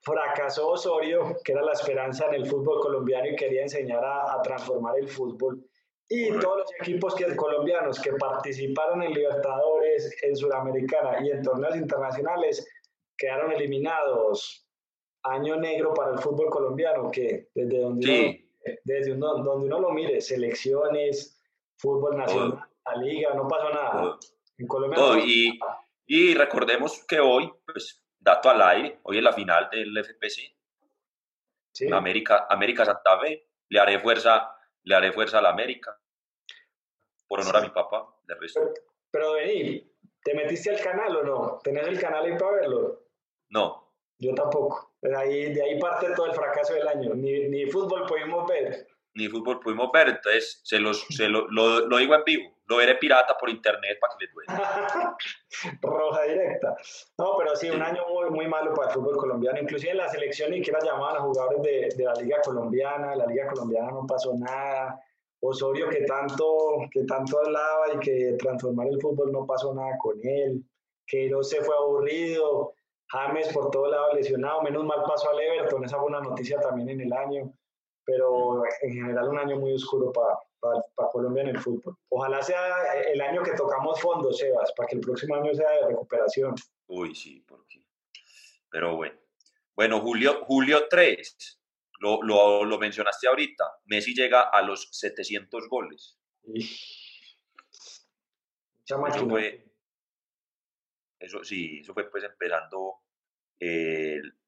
[0.09, 4.97] Fracasó Osorio, que era la esperanza en el fútbol colombiano y quería enseñar a, transformar
[4.97, 5.63] el fútbol.
[6.07, 11.75] Y todos los equipos que, colombianos que participaron en Libertadores, en Sudamericana y en torneos
[11.75, 12.67] internacionales
[13.15, 14.65] quedaron eliminados.
[15.21, 20.21] Año negro para el fútbol colombiano, que desde donde, uno, desde donde uno lo mire,
[20.21, 21.39] selecciones,
[21.77, 24.17] fútbol nacional, la liga, no pasó nada.
[24.57, 25.59] En Colombia y,
[26.05, 30.55] y, recordemos que hoy, pues, dato al aire, hoy es la final del FPC.
[31.93, 35.97] América, América Santa Fe, le haré fuerza, le haré fuerza a la América,
[37.27, 38.73] por honor a mi papá, de resto.
[39.11, 39.89] Pero, vení,
[40.23, 41.59] ¿Te metiste al canal o no?
[41.63, 43.03] ¿Tenés el canal ahí para verlo?
[43.49, 43.93] No.
[44.17, 44.93] Yo tampoco.
[45.01, 47.13] De ahí, de ahí parte todo el fracaso del año.
[47.15, 48.87] Ni, ni fútbol pudimos ver.
[49.15, 52.59] Ni fútbol pudimos ver, entonces se, los, se lo, lo, lo digo en vivo.
[52.69, 54.53] Lo veré pirata por internet para que les duele.
[55.81, 56.75] Roja directa.
[57.17, 59.59] No, pero sí, un año muy, muy malo para el fútbol colombiano.
[59.59, 63.15] Inclusive en la selección ni siquiera llamaban a jugadores de, de la Liga Colombiana.
[63.15, 65.01] La Liga Colombiana no pasó nada.
[65.41, 70.19] Osorio que tanto, que tanto hablaba y que transformar el fútbol no pasó nada con
[70.21, 70.63] él.
[71.31, 72.73] no se fue aburrido.
[73.07, 74.61] James por todo lado lesionado.
[74.61, 75.83] Menos mal pasó al Everton.
[75.85, 77.51] Esa fue una noticia también en el año.
[78.09, 81.97] Pero en general un año muy oscuro para para, Colombia en el fútbol.
[82.09, 85.87] Ojalá sea el año que tocamos fondos, Sebas, para que el próximo año sea de
[85.87, 86.55] recuperación.
[86.87, 87.83] Uy, sí, porque.
[88.69, 89.17] Pero bueno.
[89.75, 91.61] Bueno, Julio, Julio 3,
[92.01, 93.63] lo, lo, lo mencionaste ahorita.
[93.85, 96.19] Messi llega a los 700 goles.
[98.85, 99.65] Eso fue,
[101.19, 102.95] eso sí, eso fue pues empezando
[103.59, 104.38] el,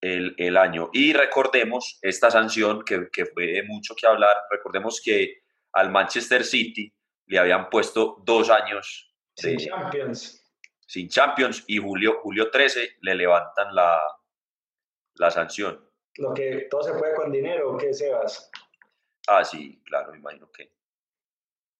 [0.00, 0.90] el, el, año.
[0.92, 6.92] Y recordemos esta sanción que, que fue mucho que hablar, recordemos que al Manchester City
[7.26, 9.08] le habían puesto dos años
[9.38, 10.44] sin Champions.
[10.86, 14.00] Sin Champions y Julio, Julio 13 le levantan la,
[15.14, 15.88] la sanción.
[16.16, 18.50] Lo que todo se puede con dinero, ¿qué Sebas?
[19.28, 20.72] Ah, sí, claro, me imagino que,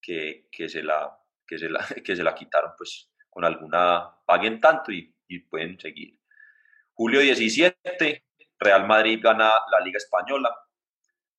[0.00, 4.60] que, que, se la, que, se la, que se la quitaron, pues con alguna, paguen
[4.60, 6.17] tanto y, y pueden seguir.
[6.98, 8.24] Julio 17,
[8.58, 10.52] Real Madrid gana la Liga Española.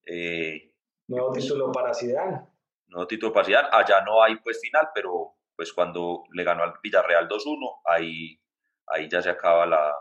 [0.06, 0.72] Eh,
[1.10, 2.48] nuevo título para Zidane.
[2.88, 3.68] Nuevo título para Zidane.
[3.70, 8.40] Allá no hay pues final, pero pues cuando le ganó al Villarreal 2-1, ahí,
[8.88, 9.94] ahí ya se acaba la,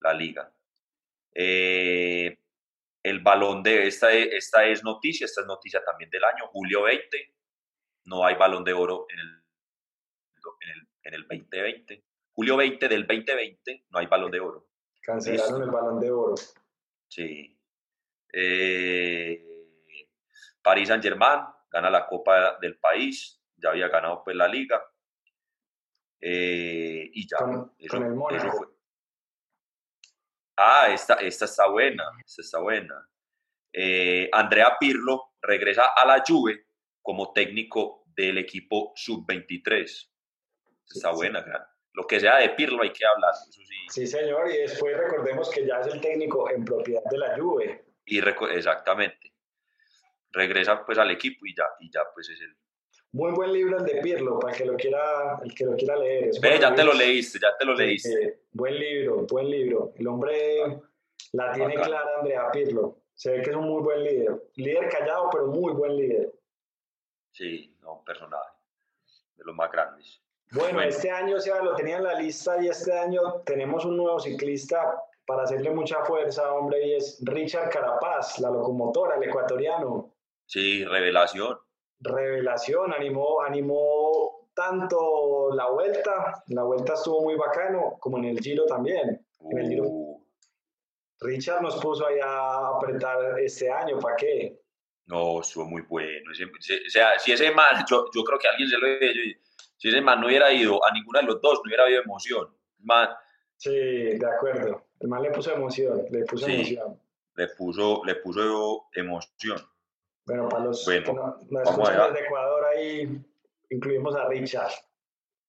[0.00, 0.52] la liga.
[1.34, 2.38] Eh,
[3.02, 7.34] el balón de esta, esta es noticia, esta es noticia también del año, julio 20,
[8.04, 9.42] no hay balón de oro en el,
[10.60, 14.68] en el, en el 2020 julio 20 del 2020 no hay balón de oro.
[15.02, 16.34] Cancelaron el balón de oro.
[17.08, 17.58] Sí.
[18.32, 19.44] Eh,
[20.62, 21.40] París Saint Germain
[21.70, 24.82] gana la Copa del País, ya había ganado pues la liga.
[26.20, 27.38] Eh, y ya.
[27.38, 27.88] Con, el
[28.50, 28.66] fue.
[30.56, 33.08] Ah, esta, esta está buena, esta está buena.
[33.72, 36.66] Eh, Andrea Pirlo regresa a la Juve
[37.00, 40.10] como técnico del equipo sub-23.
[40.86, 43.32] Está buena, gran lo que sea de Pirlo hay que hablar.
[43.32, 43.76] Eso sí.
[43.88, 47.84] sí, señor, y después recordemos que ya es el técnico en propiedad de la Juve.
[48.04, 49.32] Y exactamente.
[50.32, 52.56] Regresa pues al equipo y ya, y ya pues es el...
[53.12, 56.30] Muy buen libro el de Pirlo, para que lo quiera, el que lo quiera leer.
[56.40, 58.24] Ve, ya te lo leíste, ya te lo leíste.
[58.24, 59.92] Eh, buen libro, buen libro.
[59.96, 60.80] El hombre ah,
[61.32, 63.02] la tiene clara, Andrea Pirlo.
[63.14, 64.50] Se ve que es un muy buen líder.
[64.54, 66.32] Líder callado, pero muy buen líder.
[67.32, 68.50] Sí, no, un personaje
[69.36, 70.22] de los más grandes.
[70.52, 73.96] Bueno, este año o sea, lo tenía en la lista y este año tenemos un
[73.96, 80.12] nuevo ciclista para hacerle mucha fuerza, hombre, y es Richard Carapaz, la locomotora, el ecuatoriano.
[80.46, 81.56] Sí, revelación.
[82.00, 88.66] Revelación, animó, animó tanto la vuelta, la vuelta estuvo muy bacano, como en el Giro
[88.66, 89.24] también.
[89.38, 90.20] Uh.
[91.20, 94.58] Richard nos puso ahí a apretar este año, ¿para qué?
[95.06, 96.30] No, estuvo muy bueno.
[96.30, 98.86] o sea, si ese mal, yo, yo creo que alguien se lo
[99.80, 102.54] si ese man no hubiera ido a ninguna de los dos, no hubiera habido emoción.
[102.80, 103.08] Man,
[103.56, 104.88] sí, de acuerdo.
[105.00, 107.00] El man le puso emoción, le puso emoción.
[107.34, 109.58] Le puso, le puso emoción.
[110.26, 113.24] Bueno, para los bueno, no, escuchan de Ecuador ahí,
[113.70, 114.70] incluimos a Richard.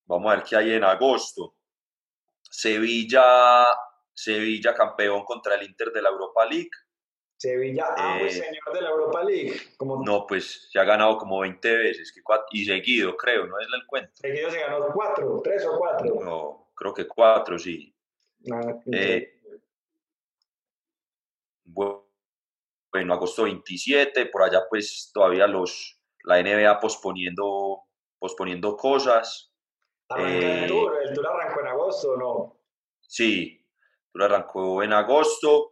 [0.05, 1.57] Vamos a ver qué hay en agosto.
[2.41, 3.65] Sevilla,
[4.13, 6.69] Sevilla campeón contra el Inter de la Europa League.
[7.41, 9.59] Sevilla, ah, pues eh, señor de la Europa League.
[9.75, 10.03] Como...
[10.05, 13.83] No, pues se ha ganado como 20 veces que y seguido, creo, no es el
[13.87, 14.11] cuento.
[14.13, 16.19] Seguido se ganó cuatro, tres o cuatro.
[16.23, 17.95] No, creo que cuatro, sí.
[18.53, 19.41] Ah, eh,
[21.63, 27.85] bueno, agosto 27, por allá pues todavía los, la NBA posponiendo,
[28.19, 29.51] posponiendo cosas.
[30.15, 32.59] Eh, el, tour, el Tour arrancó en agosto, ¿no?
[33.01, 35.71] Sí, el Tour arrancó en agosto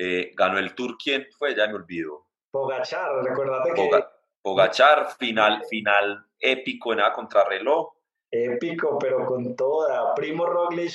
[0.00, 1.56] eh, ganó el Tour, ¿quién fue?
[1.56, 2.26] Ya me olvido.
[2.52, 4.04] Pogachar, recordate que...
[4.40, 7.92] Pogachar, final, final épico en contra reloj.
[8.30, 10.14] Épico, pero con toda.
[10.14, 10.92] Primo Roglic,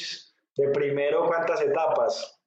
[0.56, 2.40] de primero, ¿cuántas etapas?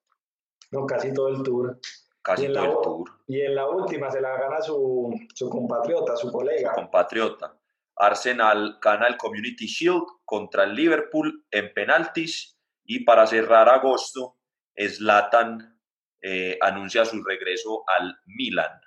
[0.70, 1.78] No, casi todo el Tour.
[2.22, 3.10] Casi todo el Tour.
[3.26, 6.70] Y en la última se la gana su, su compatriota, su colega.
[6.70, 7.54] Su compatriota.
[7.96, 14.36] Arsenal gana el Community Shield contra el Liverpool en penaltis y para cerrar agosto,
[14.76, 15.75] Zlatan
[16.20, 18.80] eh, anuncia su regreso al Milan.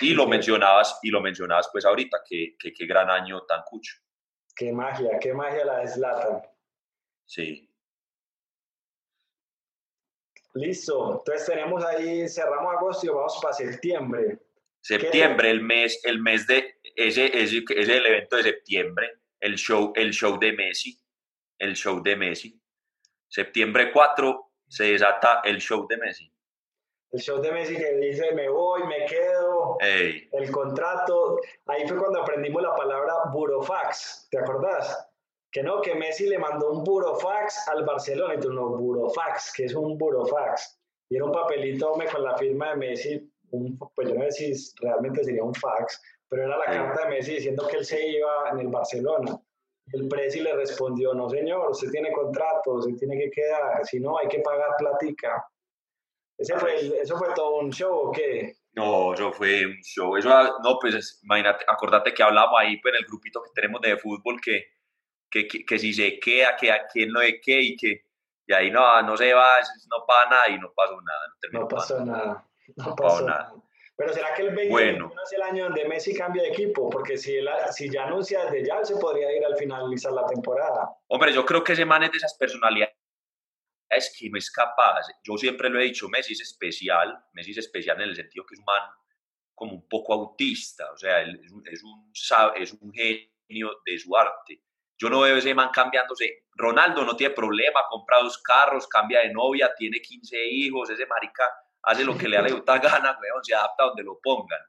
[0.00, 3.94] Y lo mencionabas, y lo mencionabas pues ahorita, que qué gran año tan cucho.
[4.56, 6.42] Qué magia, qué magia la deslatan.
[7.24, 7.68] Sí.
[10.54, 14.40] Listo, entonces tenemos ahí, cerramos agosto y vamos para septiembre.
[14.80, 19.92] Septiembre, el mes, el mes de, ese, ese, es el evento de septiembre, el show,
[19.94, 20.98] el show de Messi,
[21.58, 22.60] el show de Messi.
[23.28, 26.32] Septiembre 4 se desata el show de Messi.
[27.10, 31.38] El show de Messi que dice me voy, me quedo, el contrato.
[31.66, 35.08] Ahí fue cuando aprendimos la palabra burofax, ¿te acordás?
[35.50, 38.34] Que no, que Messi le mandó un burofax al Barcelona.
[38.34, 40.78] Y tú no, burofax, que es un burofax.
[41.08, 44.74] Y era un papelito con la firma de Messi, un, pues yo no sé si
[44.82, 48.50] realmente sería un fax, pero era la carta de Messi diciendo que él se iba
[48.52, 49.40] en el Barcelona.
[49.92, 54.18] El Presi le respondió, no señor, usted tiene contrato, usted tiene que quedar, si no
[54.18, 55.46] hay que pagar platica.
[56.38, 58.54] ¿Ese fue, ¿Eso fue todo un show o qué?
[58.72, 60.16] No, eso fue un show.
[60.16, 60.28] Eso,
[60.62, 64.40] no, pues imagínate, acordate que hablamos ahí pues, en el grupito que tenemos de fútbol
[64.40, 64.66] que,
[65.28, 68.08] que, que, si se queda, que a quién no de qué y que
[68.48, 69.46] y ahí no, no se va,
[69.90, 71.20] no pasa nada y no pasó nada.
[71.52, 72.48] No, no pasó nada.
[72.76, 73.52] No pasó nada.
[73.94, 76.88] Pero ¿será que el 2021 es el año donde Messi cambia de equipo?
[76.88, 80.88] Porque si, él, si ya anuncia desde ya, se podría ir al finalizar la temporada.
[81.08, 82.94] Hombre, yo creo que ese man es de esas personalidades
[83.90, 85.06] es que no es capaz.
[85.24, 87.18] Yo siempre lo he dicho, Messi es especial.
[87.32, 88.82] Messi es especial en el sentido que es un man
[89.54, 90.90] como un poco autista.
[90.92, 91.82] O sea, es un, es
[92.80, 94.62] un, genio de su arte.
[94.96, 96.44] Yo no veo ese man cambiándose.
[96.54, 100.90] Ronaldo no tiene problema, compra dos carros, cambia de novia, tiene 15 hijos.
[100.90, 101.44] Ese marica
[101.82, 102.48] hace lo que le da la
[102.78, 104.60] gana, weón, se adapta donde lo pongan.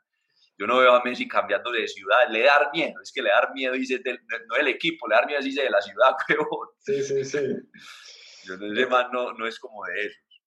[0.58, 3.50] Yo no veo a Messi cambiando de ciudad, le da miedo, es que le da
[3.54, 6.68] miedo, dice, del, no del equipo, le da miedo, dice, de la ciudad, weón.
[6.80, 7.40] Sí, sí, sí.
[8.50, 10.42] Yo, ese man no, no es como de esos.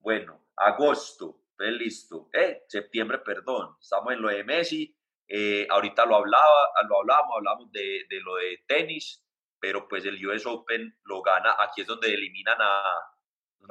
[0.00, 2.30] Bueno, agosto, pues listo.
[2.32, 4.96] Eh, septiembre, perdón, estamos en lo de Messi.
[5.26, 9.22] Eh, ahorita lo hablaba, lo hablábamos, hablamos de, de, lo de tenis,
[9.60, 12.82] pero pues el US Open lo gana, aquí es donde eliminan a,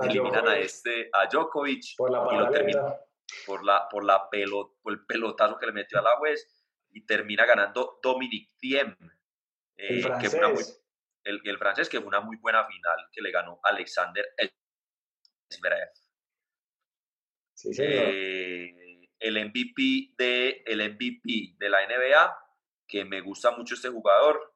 [0.03, 2.95] eliminan a este, a Djokovic por la y lo termina,
[3.47, 6.47] por la, por la por el pelotazo que le metió a la West
[6.91, 8.95] y termina ganando Dominic Thiem,
[9.77, 10.63] eh, que fue una muy,
[11.27, 14.25] el, el, francés que fue una muy buena final que le ganó Alexander
[15.51, 15.89] Zverev.
[17.53, 22.37] Sí, eh, el MVP de el MVP de la NBA
[22.87, 24.53] que me gusta mucho este jugador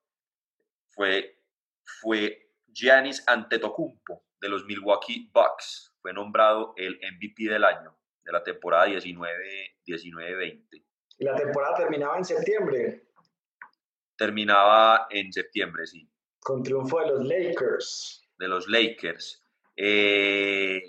[0.90, 1.40] fue
[1.84, 5.96] fue Giannis Antetokounmpo de los Milwaukee Bucks.
[6.02, 10.86] Fue nombrado el MVP del año, de la temporada 19-20.
[11.18, 13.04] ¿Y la temporada terminaba en septiembre?
[14.18, 16.11] Terminaba en septiembre, sí.
[16.41, 18.27] Con triunfo de los Lakers.
[18.38, 19.43] De los Lakers.
[19.75, 20.82] Eh,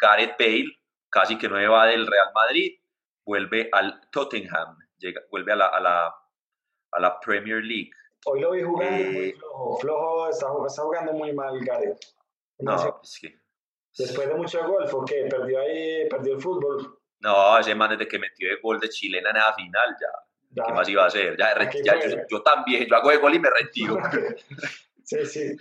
[0.00, 0.78] Gareth Bale,
[1.10, 2.78] casi que no va del Real Madrid,
[3.24, 6.14] vuelve al Tottenham, llega, vuelve a la, a, la,
[6.92, 7.90] a la Premier League.
[8.24, 11.98] Hoy lo vi jugando muy eh, flojo, flojo está, está, jugando muy mal Gareth.
[12.58, 13.40] No, es que...
[13.96, 15.26] Después de mucho golf, ¿o qué?
[15.28, 16.98] ¿Perdió ahí, perdió el fútbol?
[17.20, 20.08] No, ese man desde que metió el gol de chilena en la final, ya.
[20.66, 21.36] ¿Qué más iba a hacer?
[21.38, 23.98] Ya, ya yo, también, yo hago el gol y me retiro.
[25.04, 25.56] sí, sí.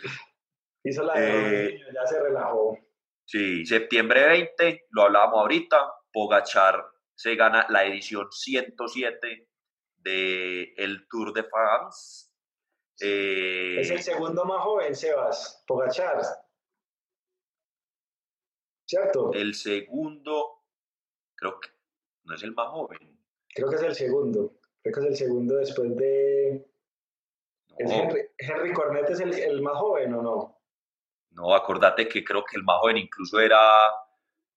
[0.84, 2.78] Hizo la eh, ya se relajó.
[3.26, 9.50] Sí, septiembre 20, lo hablábamos ahorita, Pogachar se gana la edición 107
[9.98, 12.30] del el Tour de France.
[13.00, 16.22] Eh, es el segundo más joven, Sebas, Pogachar.
[18.88, 19.32] ¿cierto?
[19.34, 20.64] El segundo,
[21.36, 21.70] creo que
[22.24, 23.20] no es el más joven.
[23.54, 24.57] Creo que es el segundo.
[24.92, 26.66] Creo que es el segundo después de.
[27.78, 30.62] Henry, Cornet es el, más joven o no?
[31.32, 33.60] No, acordate que creo que el más joven incluso era.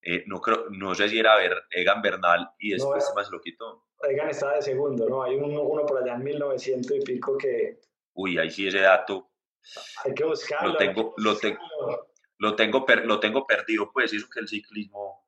[0.02, 1.34] Eh, no, creo, no sé si era
[1.70, 3.84] Egan Bernal y después se más lo quitó.
[4.08, 5.22] Egan estaba de segundo, ¿no?
[5.22, 7.80] Hay uno, uno por allá en 1900 y pico que.
[8.14, 9.30] Uy, ahí sí ese dato.
[10.04, 10.72] Hay que buscarlo.
[10.72, 11.60] Lo tengo, lo, tengo
[12.38, 15.26] lo tengo, lo tengo perdido, pues, eso que el ciclismo.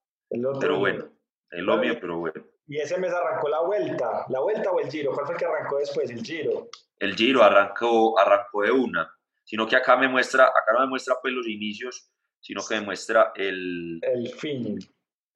[0.58, 1.10] pero bueno,
[1.50, 2.51] es lo mío, pero bueno.
[2.72, 5.44] Y ese mes arrancó la vuelta, la vuelta o el giro, ¿cuál fue el que
[5.44, 6.08] arrancó después?
[6.08, 6.70] El giro.
[6.98, 11.16] El giro arrancó, arrancó de una, sino que acá me muestra, acá no me muestra
[11.20, 14.00] pues los inicios, sino que me muestra el...
[14.00, 14.78] El fin.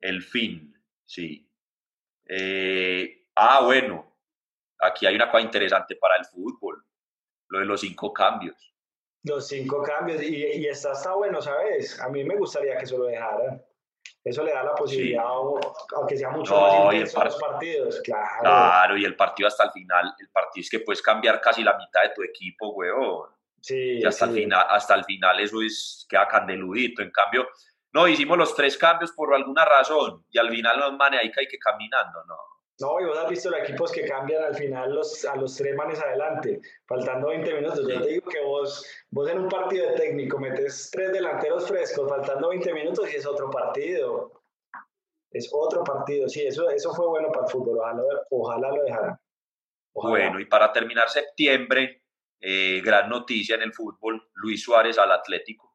[0.00, 1.46] El fin, sí.
[2.26, 4.16] Eh, ah, bueno,
[4.78, 6.86] aquí hay una cosa interesante para el fútbol,
[7.48, 8.74] lo de los cinco cambios.
[9.24, 12.00] Los cinco cambios, y, y está, está bueno, ¿sabes?
[12.00, 13.62] A mí me gustaría que eso lo dejaran.
[14.26, 18.40] Eso le da la posibilidad, aunque sea mucho más intenso los partidos, claro.
[18.40, 21.78] Claro, y el partido hasta el final, el partido es que puedes cambiar casi la
[21.78, 23.28] mitad de tu equipo, weón.
[23.60, 27.02] Sí, y hasta, El final, hasta el final eso es, queda candeludito.
[27.02, 27.46] En cambio,
[27.92, 31.46] no, hicimos los tres cambios por alguna razón y al final los manes ahí cae
[31.46, 32.36] que caminando, no.
[32.78, 35.74] No, y vos has visto los equipos que cambian al final los, a los tres
[35.74, 37.88] manes adelante, faltando 20 minutos.
[37.88, 42.08] Yo te digo que vos, vos en un partido de técnico metes tres delanteros frescos,
[42.08, 44.42] faltando 20 minutos y es otro partido.
[45.30, 46.28] Es otro partido.
[46.28, 47.78] Sí, eso, eso fue bueno para el fútbol.
[47.78, 49.20] Ojalá, ojalá lo dejaran.
[49.94, 52.02] Bueno, y para terminar septiembre,
[52.40, 55.74] eh, gran noticia en el fútbol, Luis Suárez al Atlético.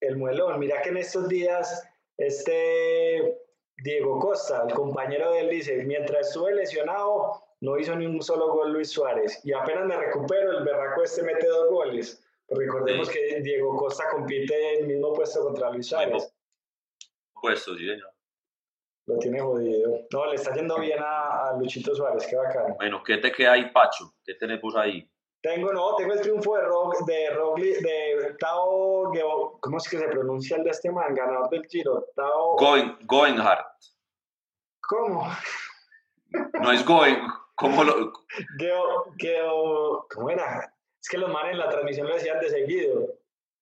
[0.00, 1.86] El muelón, mira que en estos días
[2.16, 3.38] este
[3.82, 8.52] Diego Costa, el compañero de él, dice, mientras estuve lesionado, no hizo ni un solo
[8.52, 9.40] gol Luis Suárez.
[9.44, 12.24] Y apenas me recupero, el berraco este mete dos goles.
[12.48, 16.32] recordemos que Diego Costa compite en el mismo puesto contra Luis Suárez.
[17.40, 18.12] puesto, sí, señor.
[19.06, 19.98] Lo tiene jodido.
[20.12, 22.76] No, le está yendo bien a, Luchito Suárez, qué bacán.
[22.76, 24.14] Bueno, ¿qué te queda ahí, Pacho?
[24.24, 25.08] ¿Qué tenemos ahí?
[25.42, 29.12] Tengo, no, tengo el triunfo de Rock, de Rogli, de Tao,
[29.60, 31.14] ¿cómo es que se pronuncia el de este man?
[31.16, 32.54] Ganador del Giro, Tao...
[32.56, 33.66] Going, Goenhart.
[34.88, 35.26] ¿Cómo?
[36.60, 37.26] No es Going,
[37.56, 38.12] ¿cómo lo...?
[38.56, 40.72] Geo, Geo, ¿cómo era?
[41.00, 43.08] Es que los manes en la transmisión lo decían de seguido.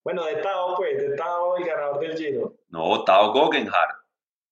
[0.05, 2.55] Bueno, de Tao, pues, de Tao, el ganador del Giro.
[2.69, 4.05] No, Tao Gogenhardt.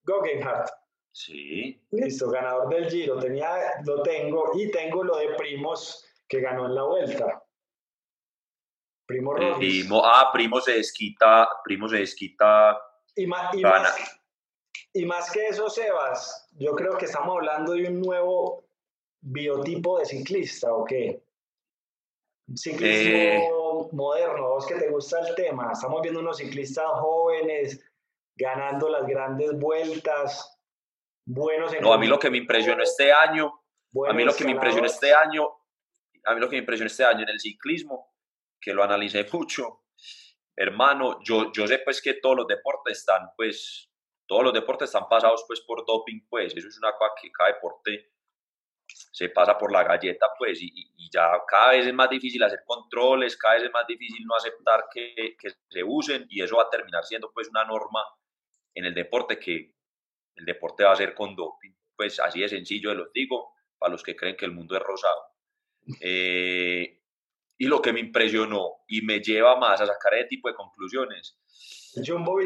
[0.04, 0.70] Gogenhardt.
[1.12, 1.86] Sí.
[1.90, 3.18] Listo, ganador del Giro.
[3.18, 3.50] Tenía,
[3.84, 7.42] lo tengo y tengo lo de Primos que ganó en la vuelta.
[9.06, 12.78] Primo Primo, ah, Primo se desquita, Primo se desquita.
[13.16, 14.20] Y más, y, más,
[14.92, 18.64] y más que eso, Sebas, yo creo que estamos hablando de un nuevo
[19.20, 21.22] biotipo de ciclista, ¿o qué?
[22.54, 23.88] Ciclismo eh.
[23.92, 25.72] moderno, vos que te gusta el tema.
[25.72, 27.82] Estamos viendo unos ciclistas jóvenes
[28.36, 30.58] ganando las grandes vueltas,
[31.26, 33.52] buenos No, a mí lo que me impresionó este año,
[34.06, 35.57] a mí lo que me impresionó este año
[36.28, 38.14] a mí lo que me impresionó este año en el ciclismo,
[38.60, 39.84] que lo analicé mucho,
[40.54, 43.90] hermano, yo, yo sé pues que todos los deportes están, pues,
[44.26, 47.54] todos los deportes están pasados pues por doping, pues, eso es una cosa que cada
[47.54, 48.12] deporte
[48.86, 53.36] se pasa por la galleta, pues, y, ya cada vez es más difícil hacer controles,
[53.38, 56.70] cada vez es más difícil no aceptar que, que se usen, y eso va a
[56.70, 58.04] terminar siendo pues una norma
[58.74, 59.74] en el deporte que
[60.34, 61.72] el deporte va a ser con doping.
[61.96, 65.27] Pues así de sencillo, los digo, para los que creen que el mundo es rosado.
[66.00, 67.00] Eh,
[67.58, 71.36] y lo que me impresionó y me lleva más a sacar ese tipo de conclusiones.
[72.06, 72.38] Jumbo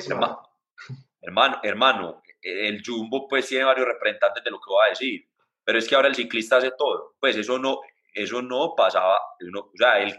[1.21, 5.29] Hermano, hermano, el Jumbo pues tiene varios representantes de lo que voy a decir,
[5.65, 7.15] pero es que ahora el ciclista hace todo.
[7.21, 7.81] Pues eso no,
[8.13, 9.17] eso no pasaba.
[9.17, 10.19] o sea, el,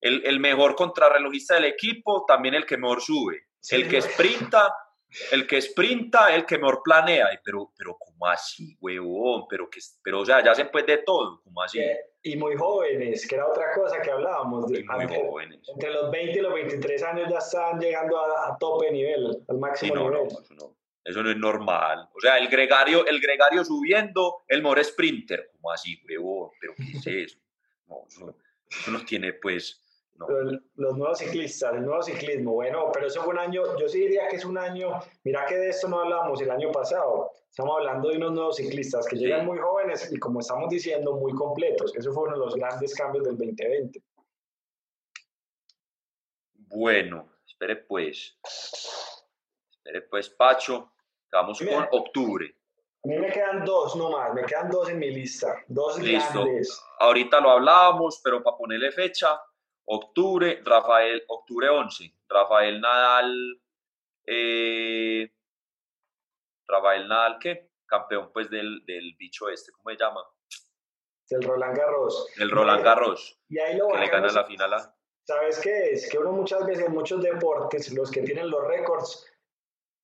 [0.00, 3.46] el, el, mejor contrarrelojista del equipo, también el que mejor sube.
[3.70, 4.74] el que sprinta,
[5.32, 7.28] el que sprinta, el que mejor planea.
[7.44, 9.46] Pero, pero ¿cómo así, huevón?
[9.48, 11.80] Pero, que, pero o sea, ya se puede de todo, ¿cómo así?
[12.22, 14.66] y muy jóvenes, que era otra cosa que hablábamos.
[14.70, 15.60] De, muy jóvenes.
[15.68, 19.94] Entre los 20 y los 23 años ya están llegando a, tope nivel, al máximo
[19.94, 20.26] nivel.
[20.26, 22.08] eso, no, eso no es normal.
[22.14, 25.50] O sea, el gregario, el gregario subiendo, el more sprinter.
[25.52, 26.50] ¿Cómo así, huevón?
[26.60, 27.38] ¿Pero qué es eso?
[27.86, 28.36] No, eso,
[28.70, 29.82] eso no tiene, pues...
[30.28, 34.28] Los, nuevos ciclistas, el nuevo ciclismo, bueno, pero eso fue un año, yo sí diría
[34.28, 38.10] que es un año, mira que de esto no hablábamos el año pasado, estamos hablando
[38.10, 42.12] de unos nuevos ciclistas que llegan muy jóvenes y como estamos diciendo, muy completos, eso
[42.12, 44.02] fue uno de los grandes cambios del 2020.
[46.68, 48.38] Bueno, espere pues,
[49.70, 50.92] espere pues Pacho,
[51.32, 52.54] vamos con octubre.
[53.02, 56.44] A mí me quedan dos nomás, me quedan dos en mi lista, dos Listo.
[56.44, 56.84] grandes.
[56.98, 59.40] Ahorita lo hablábamos, pero para ponerle fecha,
[59.92, 63.60] Octubre, Rafael, octubre 11, Rafael Nadal,
[64.24, 65.28] eh,
[66.68, 67.72] Rafael Nadal, ¿qué?
[67.86, 70.22] Campeón pues del, del bicho este, ¿cómo se llama?
[71.28, 72.28] Del Roland Garros.
[72.36, 73.40] El Roland Garros.
[73.48, 74.96] Y ahí lo que le gana la final a...
[75.26, 76.08] ¿Sabes qué es?
[76.08, 79.26] Que uno muchas veces en muchos deportes, los que tienen los récords,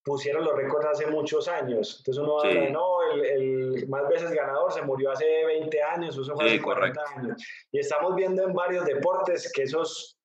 [0.06, 1.96] pusieron los récords hace muchos años.
[1.98, 2.70] Entonces uno sí.
[2.72, 7.02] no, el, el, más veces ganador se murió hace 20 años, eso fue hace 40
[7.16, 7.42] años.
[7.72, 10.16] Y estamos viendo en varios deportes que esos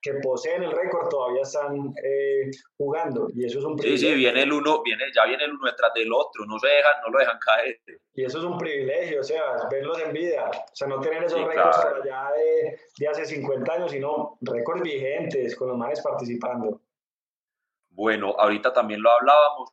[0.00, 4.08] que poseen el récord todavía están eh, jugando y eso es un privilegio.
[4.08, 6.66] Sí, sí, viene el uno, viene, ya viene el uno detrás del otro, no se
[6.68, 7.78] dejan, no lo dejan caer.
[8.14, 11.46] Y eso es un privilegio, o sea, verlos en vida, o sea, no tener esos
[11.46, 16.80] récords allá de, de, hace 50 años, sino récords vigentes con los manes participando.
[18.02, 19.70] Bueno, ahorita también lo hablábamos.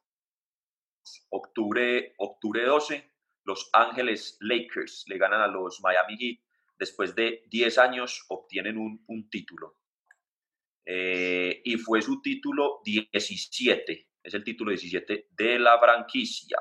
[1.30, 3.12] Octubre, octubre 12,
[3.44, 6.40] Los Ángeles Lakers le ganan a los Miami Heat.
[6.78, 9.78] Después de 10 años obtienen un, un título.
[10.86, 14.10] Eh, y fue su título 17.
[14.22, 16.60] Es el título 17 de la franquicia.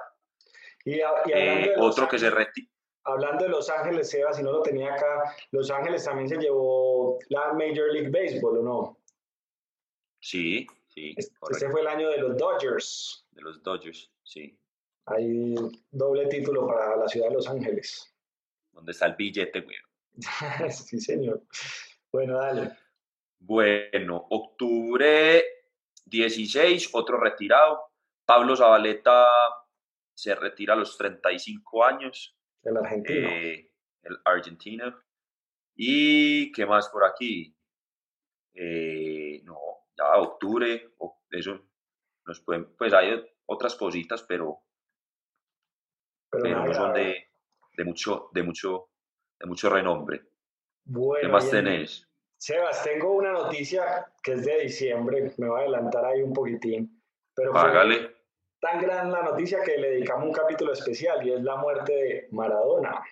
[0.87, 1.01] Y,
[1.35, 2.71] eh, otro que se retira.
[3.05, 7.19] Hablando de Los Ángeles, Seba, si no lo tenía acá, Los Ángeles también se llevó
[7.29, 8.99] la Major League Baseball, ¿o no?
[10.19, 10.67] Sí,
[10.99, 13.25] Sí, este fue el año de los Dodgers.
[13.31, 14.59] De los Dodgers, sí.
[15.07, 15.55] Hay
[15.93, 18.13] doble título para la ciudad de Los Ángeles.
[18.73, 19.77] ¿Dónde está el billete, güey?
[20.73, 21.45] sí, señor.
[22.11, 22.77] Bueno, dale.
[23.39, 25.45] Bueno, octubre
[26.05, 27.93] 16, otro retirado.
[28.25, 29.29] Pablo Zabaleta
[30.15, 32.37] se retira a los 35 años.
[32.65, 33.29] El argentino.
[33.29, 33.73] Eh,
[34.03, 35.01] el argentino.
[35.77, 37.57] ¿Y qué más por aquí?
[38.53, 39.68] Eh, no,
[39.99, 40.95] ya octubre,
[41.31, 41.61] eso
[42.27, 44.61] nos pueden, pues hay otras cositas, pero,
[46.31, 47.31] pero, no son de,
[47.77, 48.91] de, mucho, de mucho,
[49.41, 50.23] de mucho renombre.
[50.85, 52.09] Bueno, ¿Qué más tenés?
[52.39, 57.03] Sebas, tengo una noticia que es de diciembre, me voy a adelantar ahí un poquitín,
[57.35, 58.15] pero Págale.
[58.61, 62.29] tan gran la noticia que le dedicamos un capítulo especial y es la muerte de
[62.31, 63.03] Maradona,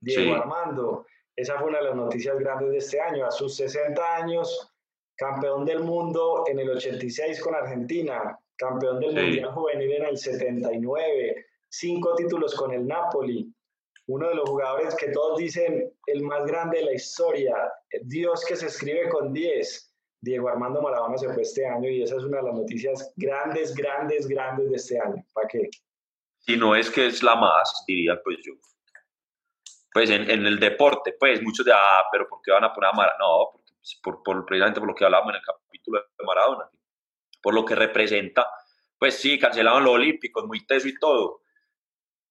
[0.00, 1.06] Diego Armando.
[1.36, 3.26] Esa fue una de las noticias grandes de este año.
[3.26, 4.75] A sus 60 años,
[5.16, 11.46] campeón del mundo en el 86 con Argentina, campeón del Mundial Juvenil en el 79,
[11.68, 13.52] cinco títulos con el Napoli,
[14.08, 17.56] uno de los jugadores que todos dicen el más grande de la historia,
[18.02, 19.92] Dios que se escribe con 10.
[20.20, 23.74] Diego Armando Maradona se fue este año y esa es una de las noticias grandes,
[23.74, 25.24] grandes, grandes de este año.
[25.32, 25.68] ¿Para qué?
[26.38, 28.52] Si no es que es la más, diría pues yo.
[29.92, 32.92] Pues en, el deporte, pues muchos de, ah, pero ¿por qué van a poner a
[32.92, 33.18] Maradona?
[33.18, 33.62] No,
[34.02, 36.70] por, por, precisamente por lo que hablábamos en el capítulo de Maradona,
[37.42, 38.46] por lo que representa.
[38.98, 41.42] Pues sí, cancelaron los Olímpicos, muy teso y todo,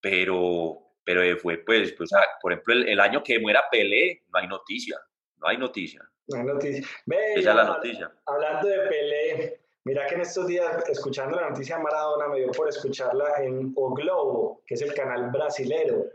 [0.01, 2.09] pero pero fue pues, pues
[2.41, 4.99] por ejemplo, el, año que muera Pelé, no hay noticia,
[5.37, 6.01] no hay noticia.
[6.27, 6.83] No hay noticia.
[7.35, 8.11] Esa es la noticia.
[8.25, 12.51] Hablando de Pelé, mira que en estos días, escuchando la noticia de Maradona, me dio
[12.51, 16.05] por escucharla en O Globo, que es el canal brasilero.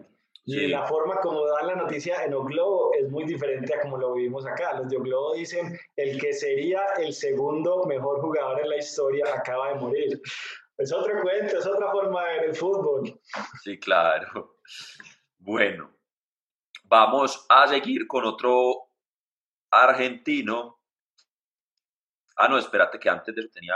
[0.45, 3.99] Y la forma como dan la noticia en O Globo es muy diferente a como
[3.99, 4.78] lo vivimos acá.
[4.78, 9.26] Los de O Globo dicen, el que sería el segundo mejor jugador en la historia
[9.34, 10.20] acaba de morir.
[10.78, 13.20] Es otro cuento, es otra forma de ver el fútbol.
[13.62, 14.57] Sí, claro.
[15.38, 15.95] Bueno,
[16.84, 18.88] vamos a seguir con otro
[19.70, 20.80] argentino.
[22.36, 23.74] Ah, no, espérate que antes de eso tenía,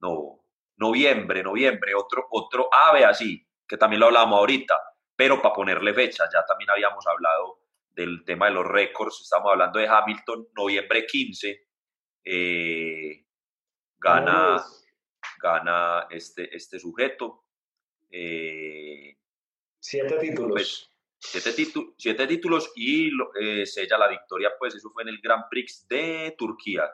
[0.00, 0.42] no,
[0.76, 4.74] noviembre, noviembre, otro, otro ave así, que también lo hablamos ahorita,
[5.20, 7.60] pero para ponerle fecha, ya también habíamos hablado
[7.90, 11.68] del tema de los récords, estamos hablando de Hamilton, noviembre 15,
[12.24, 13.26] eh,
[13.98, 14.64] gana,
[15.38, 17.44] gana este, este sujeto.
[18.10, 19.18] Eh,
[19.78, 20.52] Siete títulos.
[20.52, 23.10] Pues, siete, títulos y
[23.42, 26.90] eh, sella la victoria, pues eso fue en el Grand Prix de Turquía.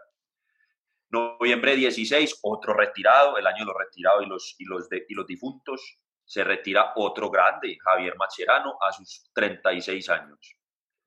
[1.11, 5.27] Noviembre 16, otro retirado, el año de los retirados y los, y los, y los
[5.29, 6.01] difuntos.
[6.27, 10.39] Se retira otro grande, Javier Macherano, a sus 36 años.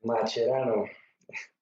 [0.02, 0.86] Macherano.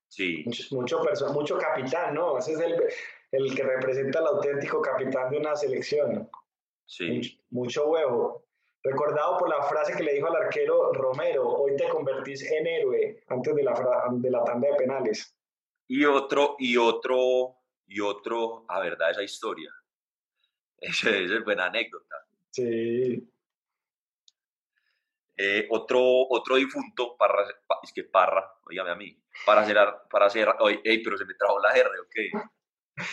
[0.08, 0.43] Sí.
[0.72, 2.38] Mucho, mucho, mucho capitán, ¿no?
[2.38, 2.84] Ese es el,
[3.32, 6.30] el, que representa al auténtico capitán de una selección.
[6.86, 7.43] Sí.
[7.49, 8.47] mucho huevo
[8.88, 13.24] recordado por la frase que le dijo al arquero Romero, hoy te convertís en héroe
[13.28, 15.36] antes de la, de la tanda de penales.
[15.88, 19.72] Y otro, y otro, y otro, a verdad, esa historia.
[20.80, 22.16] Esa, es buena anécdota.
[22.51, 23.28] Sí.
[25.40, 27.46] Eh, otro, otro difunto, Parra,
[27.84, 29.16] es que Parra, oígame a mí,
[29.46, 32.44] para cerrar, para cerrar, oye, pero se me trajo la R, ok.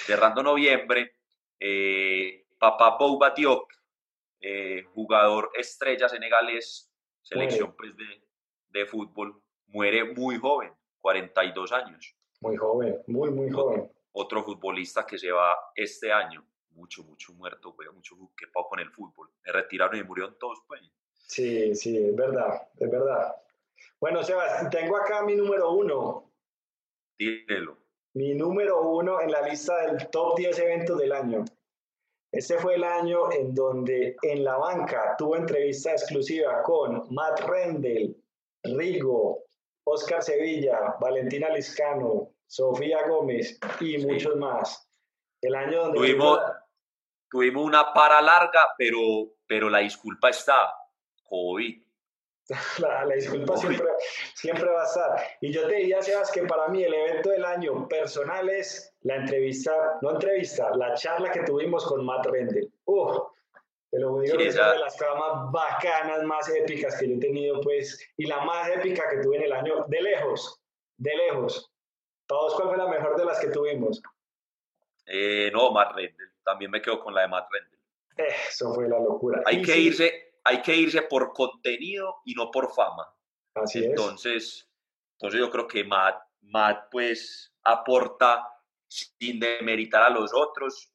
[0.06, 1.16] Cerrando noviembre,
[1.60, 3.70] eh, Papá Bouba Diop,
[4.40, 8.22] eh, jugador estrella senegalés, selección pues, de,
[8.68, 12.16] de, fútbol, muere muy joven, 42 años.
[12.40, 13.92] Muy joven, muy, muy joven.
[14.12, 19.28] Otro futbolista que se va este año, mucho, mucho muerto, mucho que con el fútbol.
[19.44, 20.80] Me retiraron y murieron todos, pues.
[21.26, 23.34] Sí, sí, es verdad, es verdad.
[24.00, 26.30] Bueno, Sebas, tengo acá mi número uno.
[27.18, 27.78] Dígelo.
[28.14, 31.44] Mi número uno en la lista del top 10 eventos del año.
[32.30, 38.16] Este fue el año en donde en la banca tuvo entrevista exclusiva con Matt Rendell,
[38.64, 39.44] Rigo,
[39.84, 44.88] Oscar Sevilla, Valentina Liscano, Sofía Gómez y muchos más.
[45.40, 45.98] El año donde...
[45.98, 46.40] Tuvimos,
[47.30, 48.98] tuvimos una para larga, pero,
[49.46, 50.72] pero la disculpa está,
[51.24, 51.82] COVID.
[52.78, 53.86] La, disculpa siempre,
[54.34, 55.22] siempre, va a estar.
[55.40, 59.16] Y yo te diría, Sebas, que para mí el evento del año personal es la
[59.16, 62.70] entrevista, no entrevista, la charla que tuvimos con Matt Rendell.
[62.84, 63.16] Uf,
[63.90, 67.60] te lo digo, es una de las más bacanas, más épicas que yo he tenido,
[67.60, 70.60] pues, y la más épica que tuve en el año, de lejos,
[70.98, 71.70] de lejos.
[72.26, 74.02] ¿Todos cuál fue la mejor de las que tuvimos?
[75.06, 76.30] Eh, no, Matt Rendell.
[76.44, 77.80] También me quedo con la de Matt Rendell.
[78.48, 79.42] Eso fue la locura.
[79.46, 83.06] Hay que irse hay que irse por contenido y no por fama.
[83.54, 84.70] Así entonces,
[85.18, 88.46] entonces yo creo que Matt, Matt pues aporta
[88.86, 90.92] sin demeritar a los otros,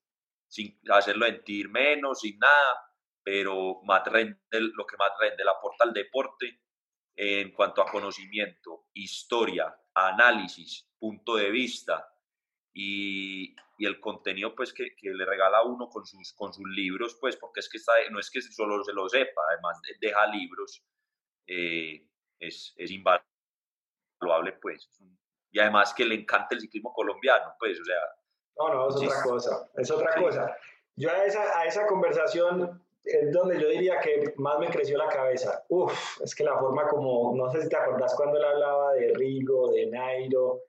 [0.47, 2.79] sin hacerlo sentir menos, sin nada,
[3.23, 6.61] pero más rende, lo que más rende, la aporta al deporte
[7.15, 12.07] en cuanto a conocimiento, historia, análisis, punto de vista
[12.73, 17.17] y, y el contenido pues que, que, le regala uno con sus, con sus libros,
[17.19, 20.83] pues porque es que está, no es que solo se lo sepa, además deja libros,
[21.47, 22.05] eh,
[22.39, 24.89] es, es invaluable pues.
[25.51, 27.95] Y además que le encanta el ciclismo colombiano, pues, o sea.
[28.57, 30.57] No, no, es otra cosa, es otra cosa.
[30.97, 35.07] Yo a esa, a esa conversación es donde yo diría que más me creció la
[35.07, 35.63] cabeza.
[35.69, 39.13] Uf, es que la forma como, no sé si te acordás cuando él hablaba de
[39.13, 40.63] Rigo, de Nairo,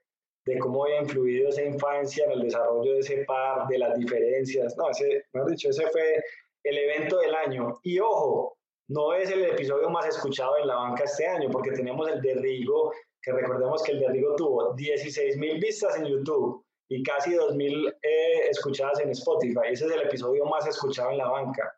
[0.45, 4.75] de cómo había influido esa infancia en el desarrollo de ese par, de las diferencias.
[4.77, 6.23] No, ese, mejor dicho, ese fue
[6.63, 7.79] el evento del año.
[7.83, 8.57] Y ojo,
[8.89, 12.35] no es el episodio más escuchado en la banca este año, porque tenemos el de
[12.35, 17.33] Rigo, que recordemos que el de Rigo tuvo 16 mil vistas en YouTube y casi
[17.33, 19.67] 2 mil eh, escuchadas en Spotify.
[19.69, 21.73] Ese es el episodio más escuchado en la banca.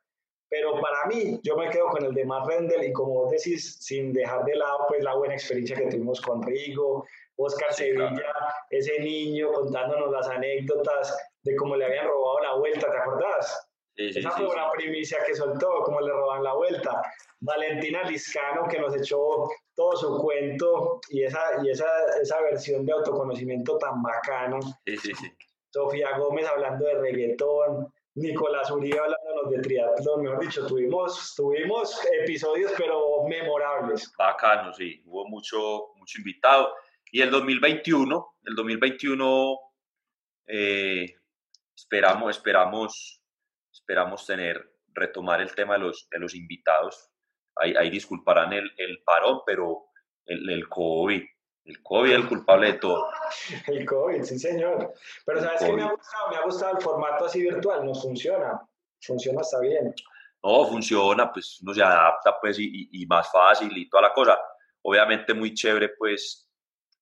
[0.53, 4.13] Pero para mí, yo me quedo con el de Matt Rendell y como decís, sin
[4.13, 8.35] dejar de lado pues la buena experiencia que tuvimos con Rigo, Oscar Sevilla,
[8.69, 13.67] ese niño contándonos las anécdotas de cómo le habían robado la vuelta, ¿te acordás?
[13.95, 17.01] Esa fue una primicia que soltó, cómo le roban la vuelta.
[17.39, 21.87] Valentina Liscano, que nos echó todo su cuento y esa, y esa,
[22.21, 24.59] esa versión de autoconocimiento tan bacana.
[25.71, 27.91] Sofía Gómez hablando de reggaetón.
[28.15, 34.13] Nicolás Uribe hablándonos de triatlón, mejor dicho, tuvimos, tuvimos episodios pero memorables.
[34.17, 36.73] Bacano, sí, hubo mucho, mucho invitado.
[37.11, 39.59] Y el 2021, el 2021
[40.47, 41.15] eh,
[41.75, 43.21] esperamos, esperamos,
[43.71, 47.09] esperamos tener, retomar el tema de los, de los invitados.
[47.55, 49.85] Ahí, ahí disculparán el, el, parón, pero
[50.25, 51.23] el, el COVID,
[51.65, 53.09] el COVID es el culpable de todo.
[53.67, 54.93] El COVID, sí señor.
[55.25, 56.29] Pero ¿sabes qué me ha gustado?
[56.29, 58.61] Me ha gustado el formato así virtual, nos funciona.
[59.01, 59.93] Funciona, está bien.
[60.43, 64.37] No, funciona, pues uno se adapta pues y, y, más fácil y toda la cosa.
[64.81, 66.49] Obviamente muy chévere pues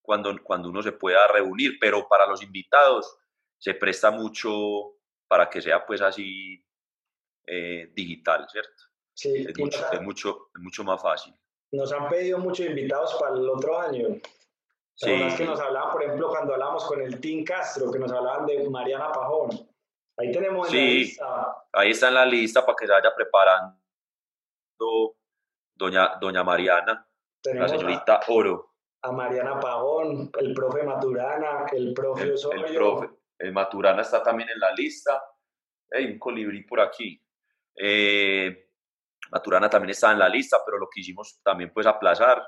[0.02, 3.18] cuando, cuando uno se pueda reunir, pero para los invitados
[3.58, 4.52] se presta mucho
[5.28, 6.64] para que sea pues así
[7.48, 8.84] eh, digital, ¿cierto?
[9.14, 11.34] Sí, es mucho, es, mucho, es mucho más fácil.
[11.72, 14.08] Nos han pedido muchos invitados para el otro año.
[14.96, 15.18] Sí.
[15.18, 18.46] Las que nos hablaban, por ejemplo, cuando hablamos con el Team Castro, que nos hablaban
[18.46, 19.50] de Mariana Pajón.
[20.18, 21.58] Ahí tenemos en sí, la lista.
[21.74, 23.82] Ahí está en la lista para que se vaya preparando
[25.82, 27.08] doña, doña Mariana,
[27.42, 28.74] tenemos la señorita a, Oro.
[29.02, 32.66] A Mariana Pajón, el profe Maturana, el profe el, Osorio.
[32.66, 35.24] El profe, el Maturana está también en la lista.
[35.92, 37.20] Hay un colibrí por aquí.
[37.76, 38.70] Eh,
[39.32, 42.48] Maturana también está en la lista, pero lo quisimos también pues aplazar.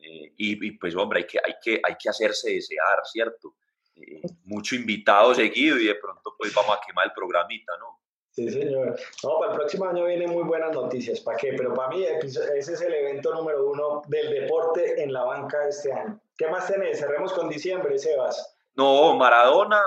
[0.00, 3.54] Eh, y, y, pues hombre, hay que, hay, que, hay que hacerse desear, ¿cierto?
[3.96, 8.00] Eh, mucho invitado seguido y de pronto pues vamos a quemar el programita, ¿no?
[8.30, 8.98] Sí, señor.
[9.24, 11.20] No, para el próximo año vienen muy buenas noticias.
[11.20, 11.52] ¿Para qué?
[11.56, 15.70] Pero para mí ese es el evento número uno del deporte en la banca de
[15.70, 16.20] este año.
[16.36, 17.00] ¿Qué más tenés?
[17.00, 18.56] Cerremos con diciembre, Sebas.
[18.74, 19.82] No, Maradona,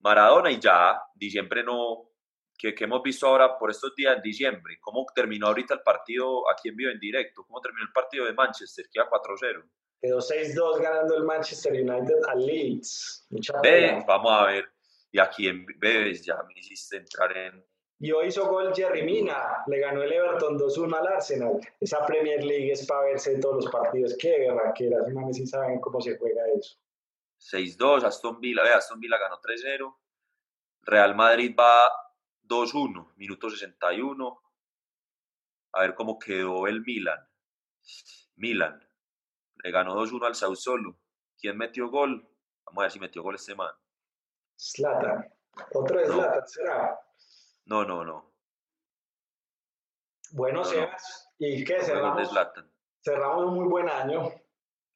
[0.00, 1.00] Maradona y ya.
[1.14, 2.10] Diciembre no,
[2.56, 4.78] que, que, hemos visto ahora por estos días en diciembre.
[4.80, 7.44] ¿Cómo terminó ahorita el partido aquí en vivo en directo?
[7.44, 8.86] ¿Cómo terminó el partido de Manchester?
[8.92, 9.64] Que iba 4-0.
[10.00, 13.26] Quedó 6-2 ganando el Manchester United al Leeds.
[13.30, 14.68] Mucha Ve, vamos a ver.
[15.10, 17.64] Y aquí en Bebes ya me hiciste entrar en...
[18.00, 19.64] Y hoy hizo gol Jerry Mina.
[19.66, 21.60] Le ganó el Everton 2-1 al Arsenal.
[21.80, 24.16] Esa Premier League es para verse todos los partidos.
[24.20, 25.08] Qué berraqueras.
[25.08, 26.76] No si saben cómo se juega eso.
[27.40, 28.62] 6-2, Aston Villa.
[28.62, 29.96] Ve, Aston Villa ganó 3-0.
[30.82, 31.90] Real Madrid va
[32.48, 34.42] 2-1, minuto 61.
[35.72, 37.28] A ver cómo quedó el Milan.
[38.36, 38.80] Milan.
[39.62, 40.98] Le ganó 2-1 al Sausolo.
[41.38, 42.28] ¿Quién metió gol?
[42.64, 43.72] Vamos a ver si metió gol este man.
[44.56, 45.32] Slatan.
[45.72, 46.46] Otro de Slatan, no.
[46.46, 47.00] ¿será?
[47.66, 48.34] No, no, no.
[50.32, 51.32] Bueno, no, Sebas.
[51.38, 51.46] No.
[51.46, 51.80] ¿Y qué?
[51.80, 52.30] Cerramos,
[53.02, 54.30] cerramos un muy buen año.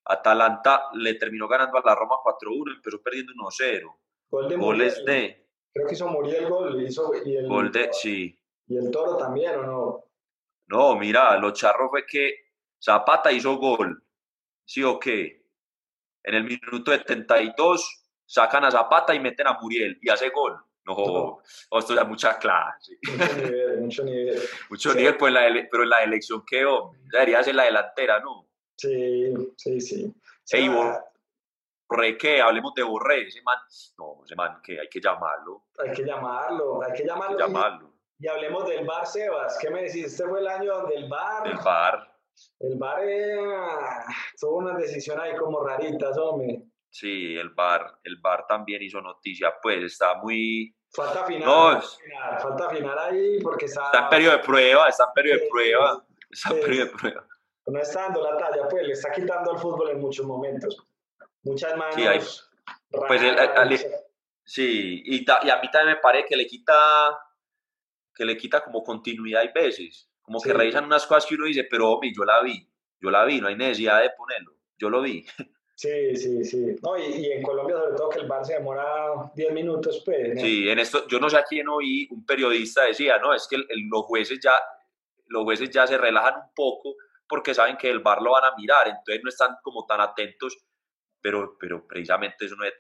[0.04, 3.98] Atalanta le terminó ganando a la Roma 4-1, empezó perdiendo 1-0.
[4.30, 5.37] Gol de Goles de
[5.72, 8.36] Creo que hizo Muriel gol, hizo, y el, gol de, sí.
[8.66, 10.04] ¿Y el Toro también o no?
[10.66, 12.34] No, mira, lo charro fue que
[12.82, 14.02] Zapata hizo gol,
[14.64, 15.42] ¿sí o qué?
[16.22, 20.58] En el minuto 72 sacan a Zapata y meten a Muriel y hace gol.
[20.84, 21.78] No, no.
[21.78, 22.98] esto ya mucha clase.
[23.02, 24.38] Mucho nivel, mucho nivel.
[24.70, 24.96] mucho sí.
[24.96, 28.48] nivel, pues la pero en la elección quedó, debería ser la delantera, ¿no?
[28.76, 30.14] Sí, sí, sí.
[30.50, 30.70] Ey,
[31.88, 32.40] Borré, ¿qué?
[32.40, 33.56] Hablemos de Borré, ese man,
[33.98, 35.64] no, ese man, que hay que llamarlo.
[35.78, 37.30] Hay que llamarlo, hay que llamarlo.
[37.30, 37.94] Hay que llamarlo.
[38.18, 40.06] Y, y, hablemos del bar, Sebas, ¿qué me decís?
[40.06, 41.46] Este fue el año donde el bar...
[41.46, 42.14] El bar.
[42.60, 43.00] El bar
[44.38, 46.62] tuvo una decisión ahí como raritas, hombre.
[46.90, 50.74] Sí, el bar, el bar también hizo noticia, pues está muy...
[50.90, 51.82] Falta afinar,
[52.40, 53.86] falta, afinar, ahí porque está...
[53.86, 57.26] Está en periodo de prueba, está en periodo de prueba, está en periodo de prueba.
[57.66, 60.87] No está dando la talla, pues le está quitando al fútbol en muchos momentos.
[61.42, 61.94] Muchas manos.
[61.94, 62.20] Sí, hay,
[62.90, 63.86] pues
[64.44, 67.18] sí y, y, a mí también me parece que le quita
[68.14, 71.64] que le quita como continuidad hay veces, como que revisan unas cosas que uno dice,
[71.70, 72.68] pero hombre, yo la vi,
[73.00, 75.24] yo la vi, no hay necesidad de ponerlo, yo lo vi.
[75.80, 76.74] Sí, sí, sí.
[76.82, 80.40] No, y, en Colombia sobre todo que el bar se demora 10 minutos, pues.
[80.40, 83.58] Sí, en esto, yo no sé a quién oí, un periodista decía, no, es que
[83.58, 84.54] los jueces ya,
[85.28, 86.96] los jueces ya se relajan un poco
[87.28, 90.58] porque saben que el bar lo van a mirar, entonces no están como tan atentos,
[91.20, 92.74] pero, pero precisamente eso no es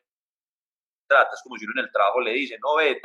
[1.08, 3.00] trata, es como si uno en el trabajo le dice, no, ve,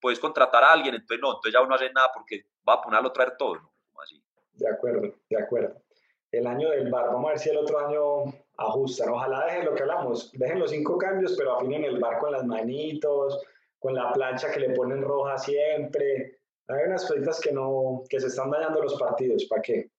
[0.00, 2.80] puedes contratar a alguien, entonces no, entonces ya uno no hace nada porque va a
[2.80, 3.72] ponerlo a traer todo, ¿no?
[4.00, 4.22] Así.
[4.52, 5.82] De acuerdo, de acuerdo.
[6.30, 9.10] El año del bar, vamos a ver si el otro año ajustan.
[9.10, 12.44] Ojalá dejen lo que hablamos, dejen los cinco cambios, pero afinen el bar con las
[12.44, 13.42] manitos,
[13.78, 16.38] con la plancha que le ponen roja siempre.
[16.68, 19.90] Hay unas cositas que no, que se están dañando los partidos, ¿para qué?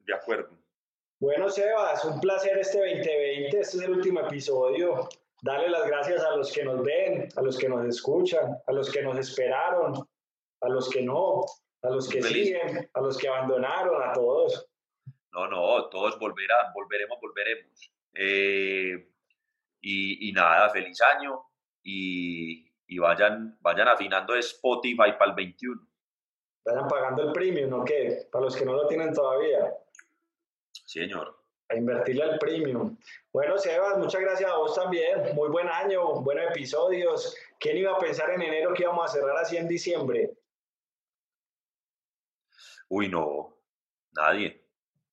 [0.00, 0.57] De acuerdo.
[1.20, 5.08] Bueno, Sebas, un placer este 2020, este es el último episodio.
[5.42, 8.88] Dale las gracias a los que nos ven, a los que nos escuchan, a los
[8.88, 9.94] que nos esperaron,
[10.60, 11.44] a los que no,
[11.82, 14.68] a los que siguen, a los que abandonaron, a todos.
[15.32, 17.92] No, no, todos volverán, volveremos, volveremos.
[18.14, 19.10] Eh,
[19.80, 21.42] y, nada, feliz año
[21.82, 25.82] y, vayan, vayan afinando Spotify para el 21.
[26.64, 28.28] Vayan pagando el premium, ¿no qué?
[28.30, 29.74] Para los que no lo tienen todavía.
[30.86, 31.36] Señor.
[31.70, 32.96] A invertirle al premium.
[33.32, 35.34] Bueno, Sebas, muchas gracias a vos también.
[35.34, 37.36] Muy buen año, buenos episodios.
[37.60, 40.32] ¿Quién iba a pensar en enero que íbamos a cerrar así en diciembre?
[42.88, 43.54] Uy, no,
[44.12, 44.64] nadie.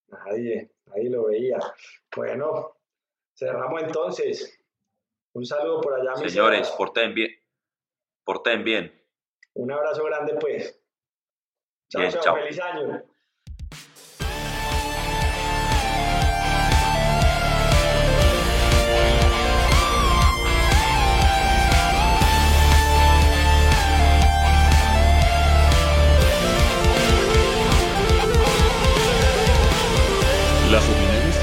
[0.08, 1.60] Nadie, nadie lo veía.
[2.16, 2.78] Bueno,
[3.34, 4.58] cerramos entonces.
[5.34, 6.16] Un saludo por allá.
[6.16, 7.32] Señores, porten bien.
[8.24, 9.06] Porten bien.
[9.56, 10.82] Un abrazo grande, pues.
[11.90, 12.10] chao.
[12.10, 12.36] chao.
[12.36, 13.04] Feliz año.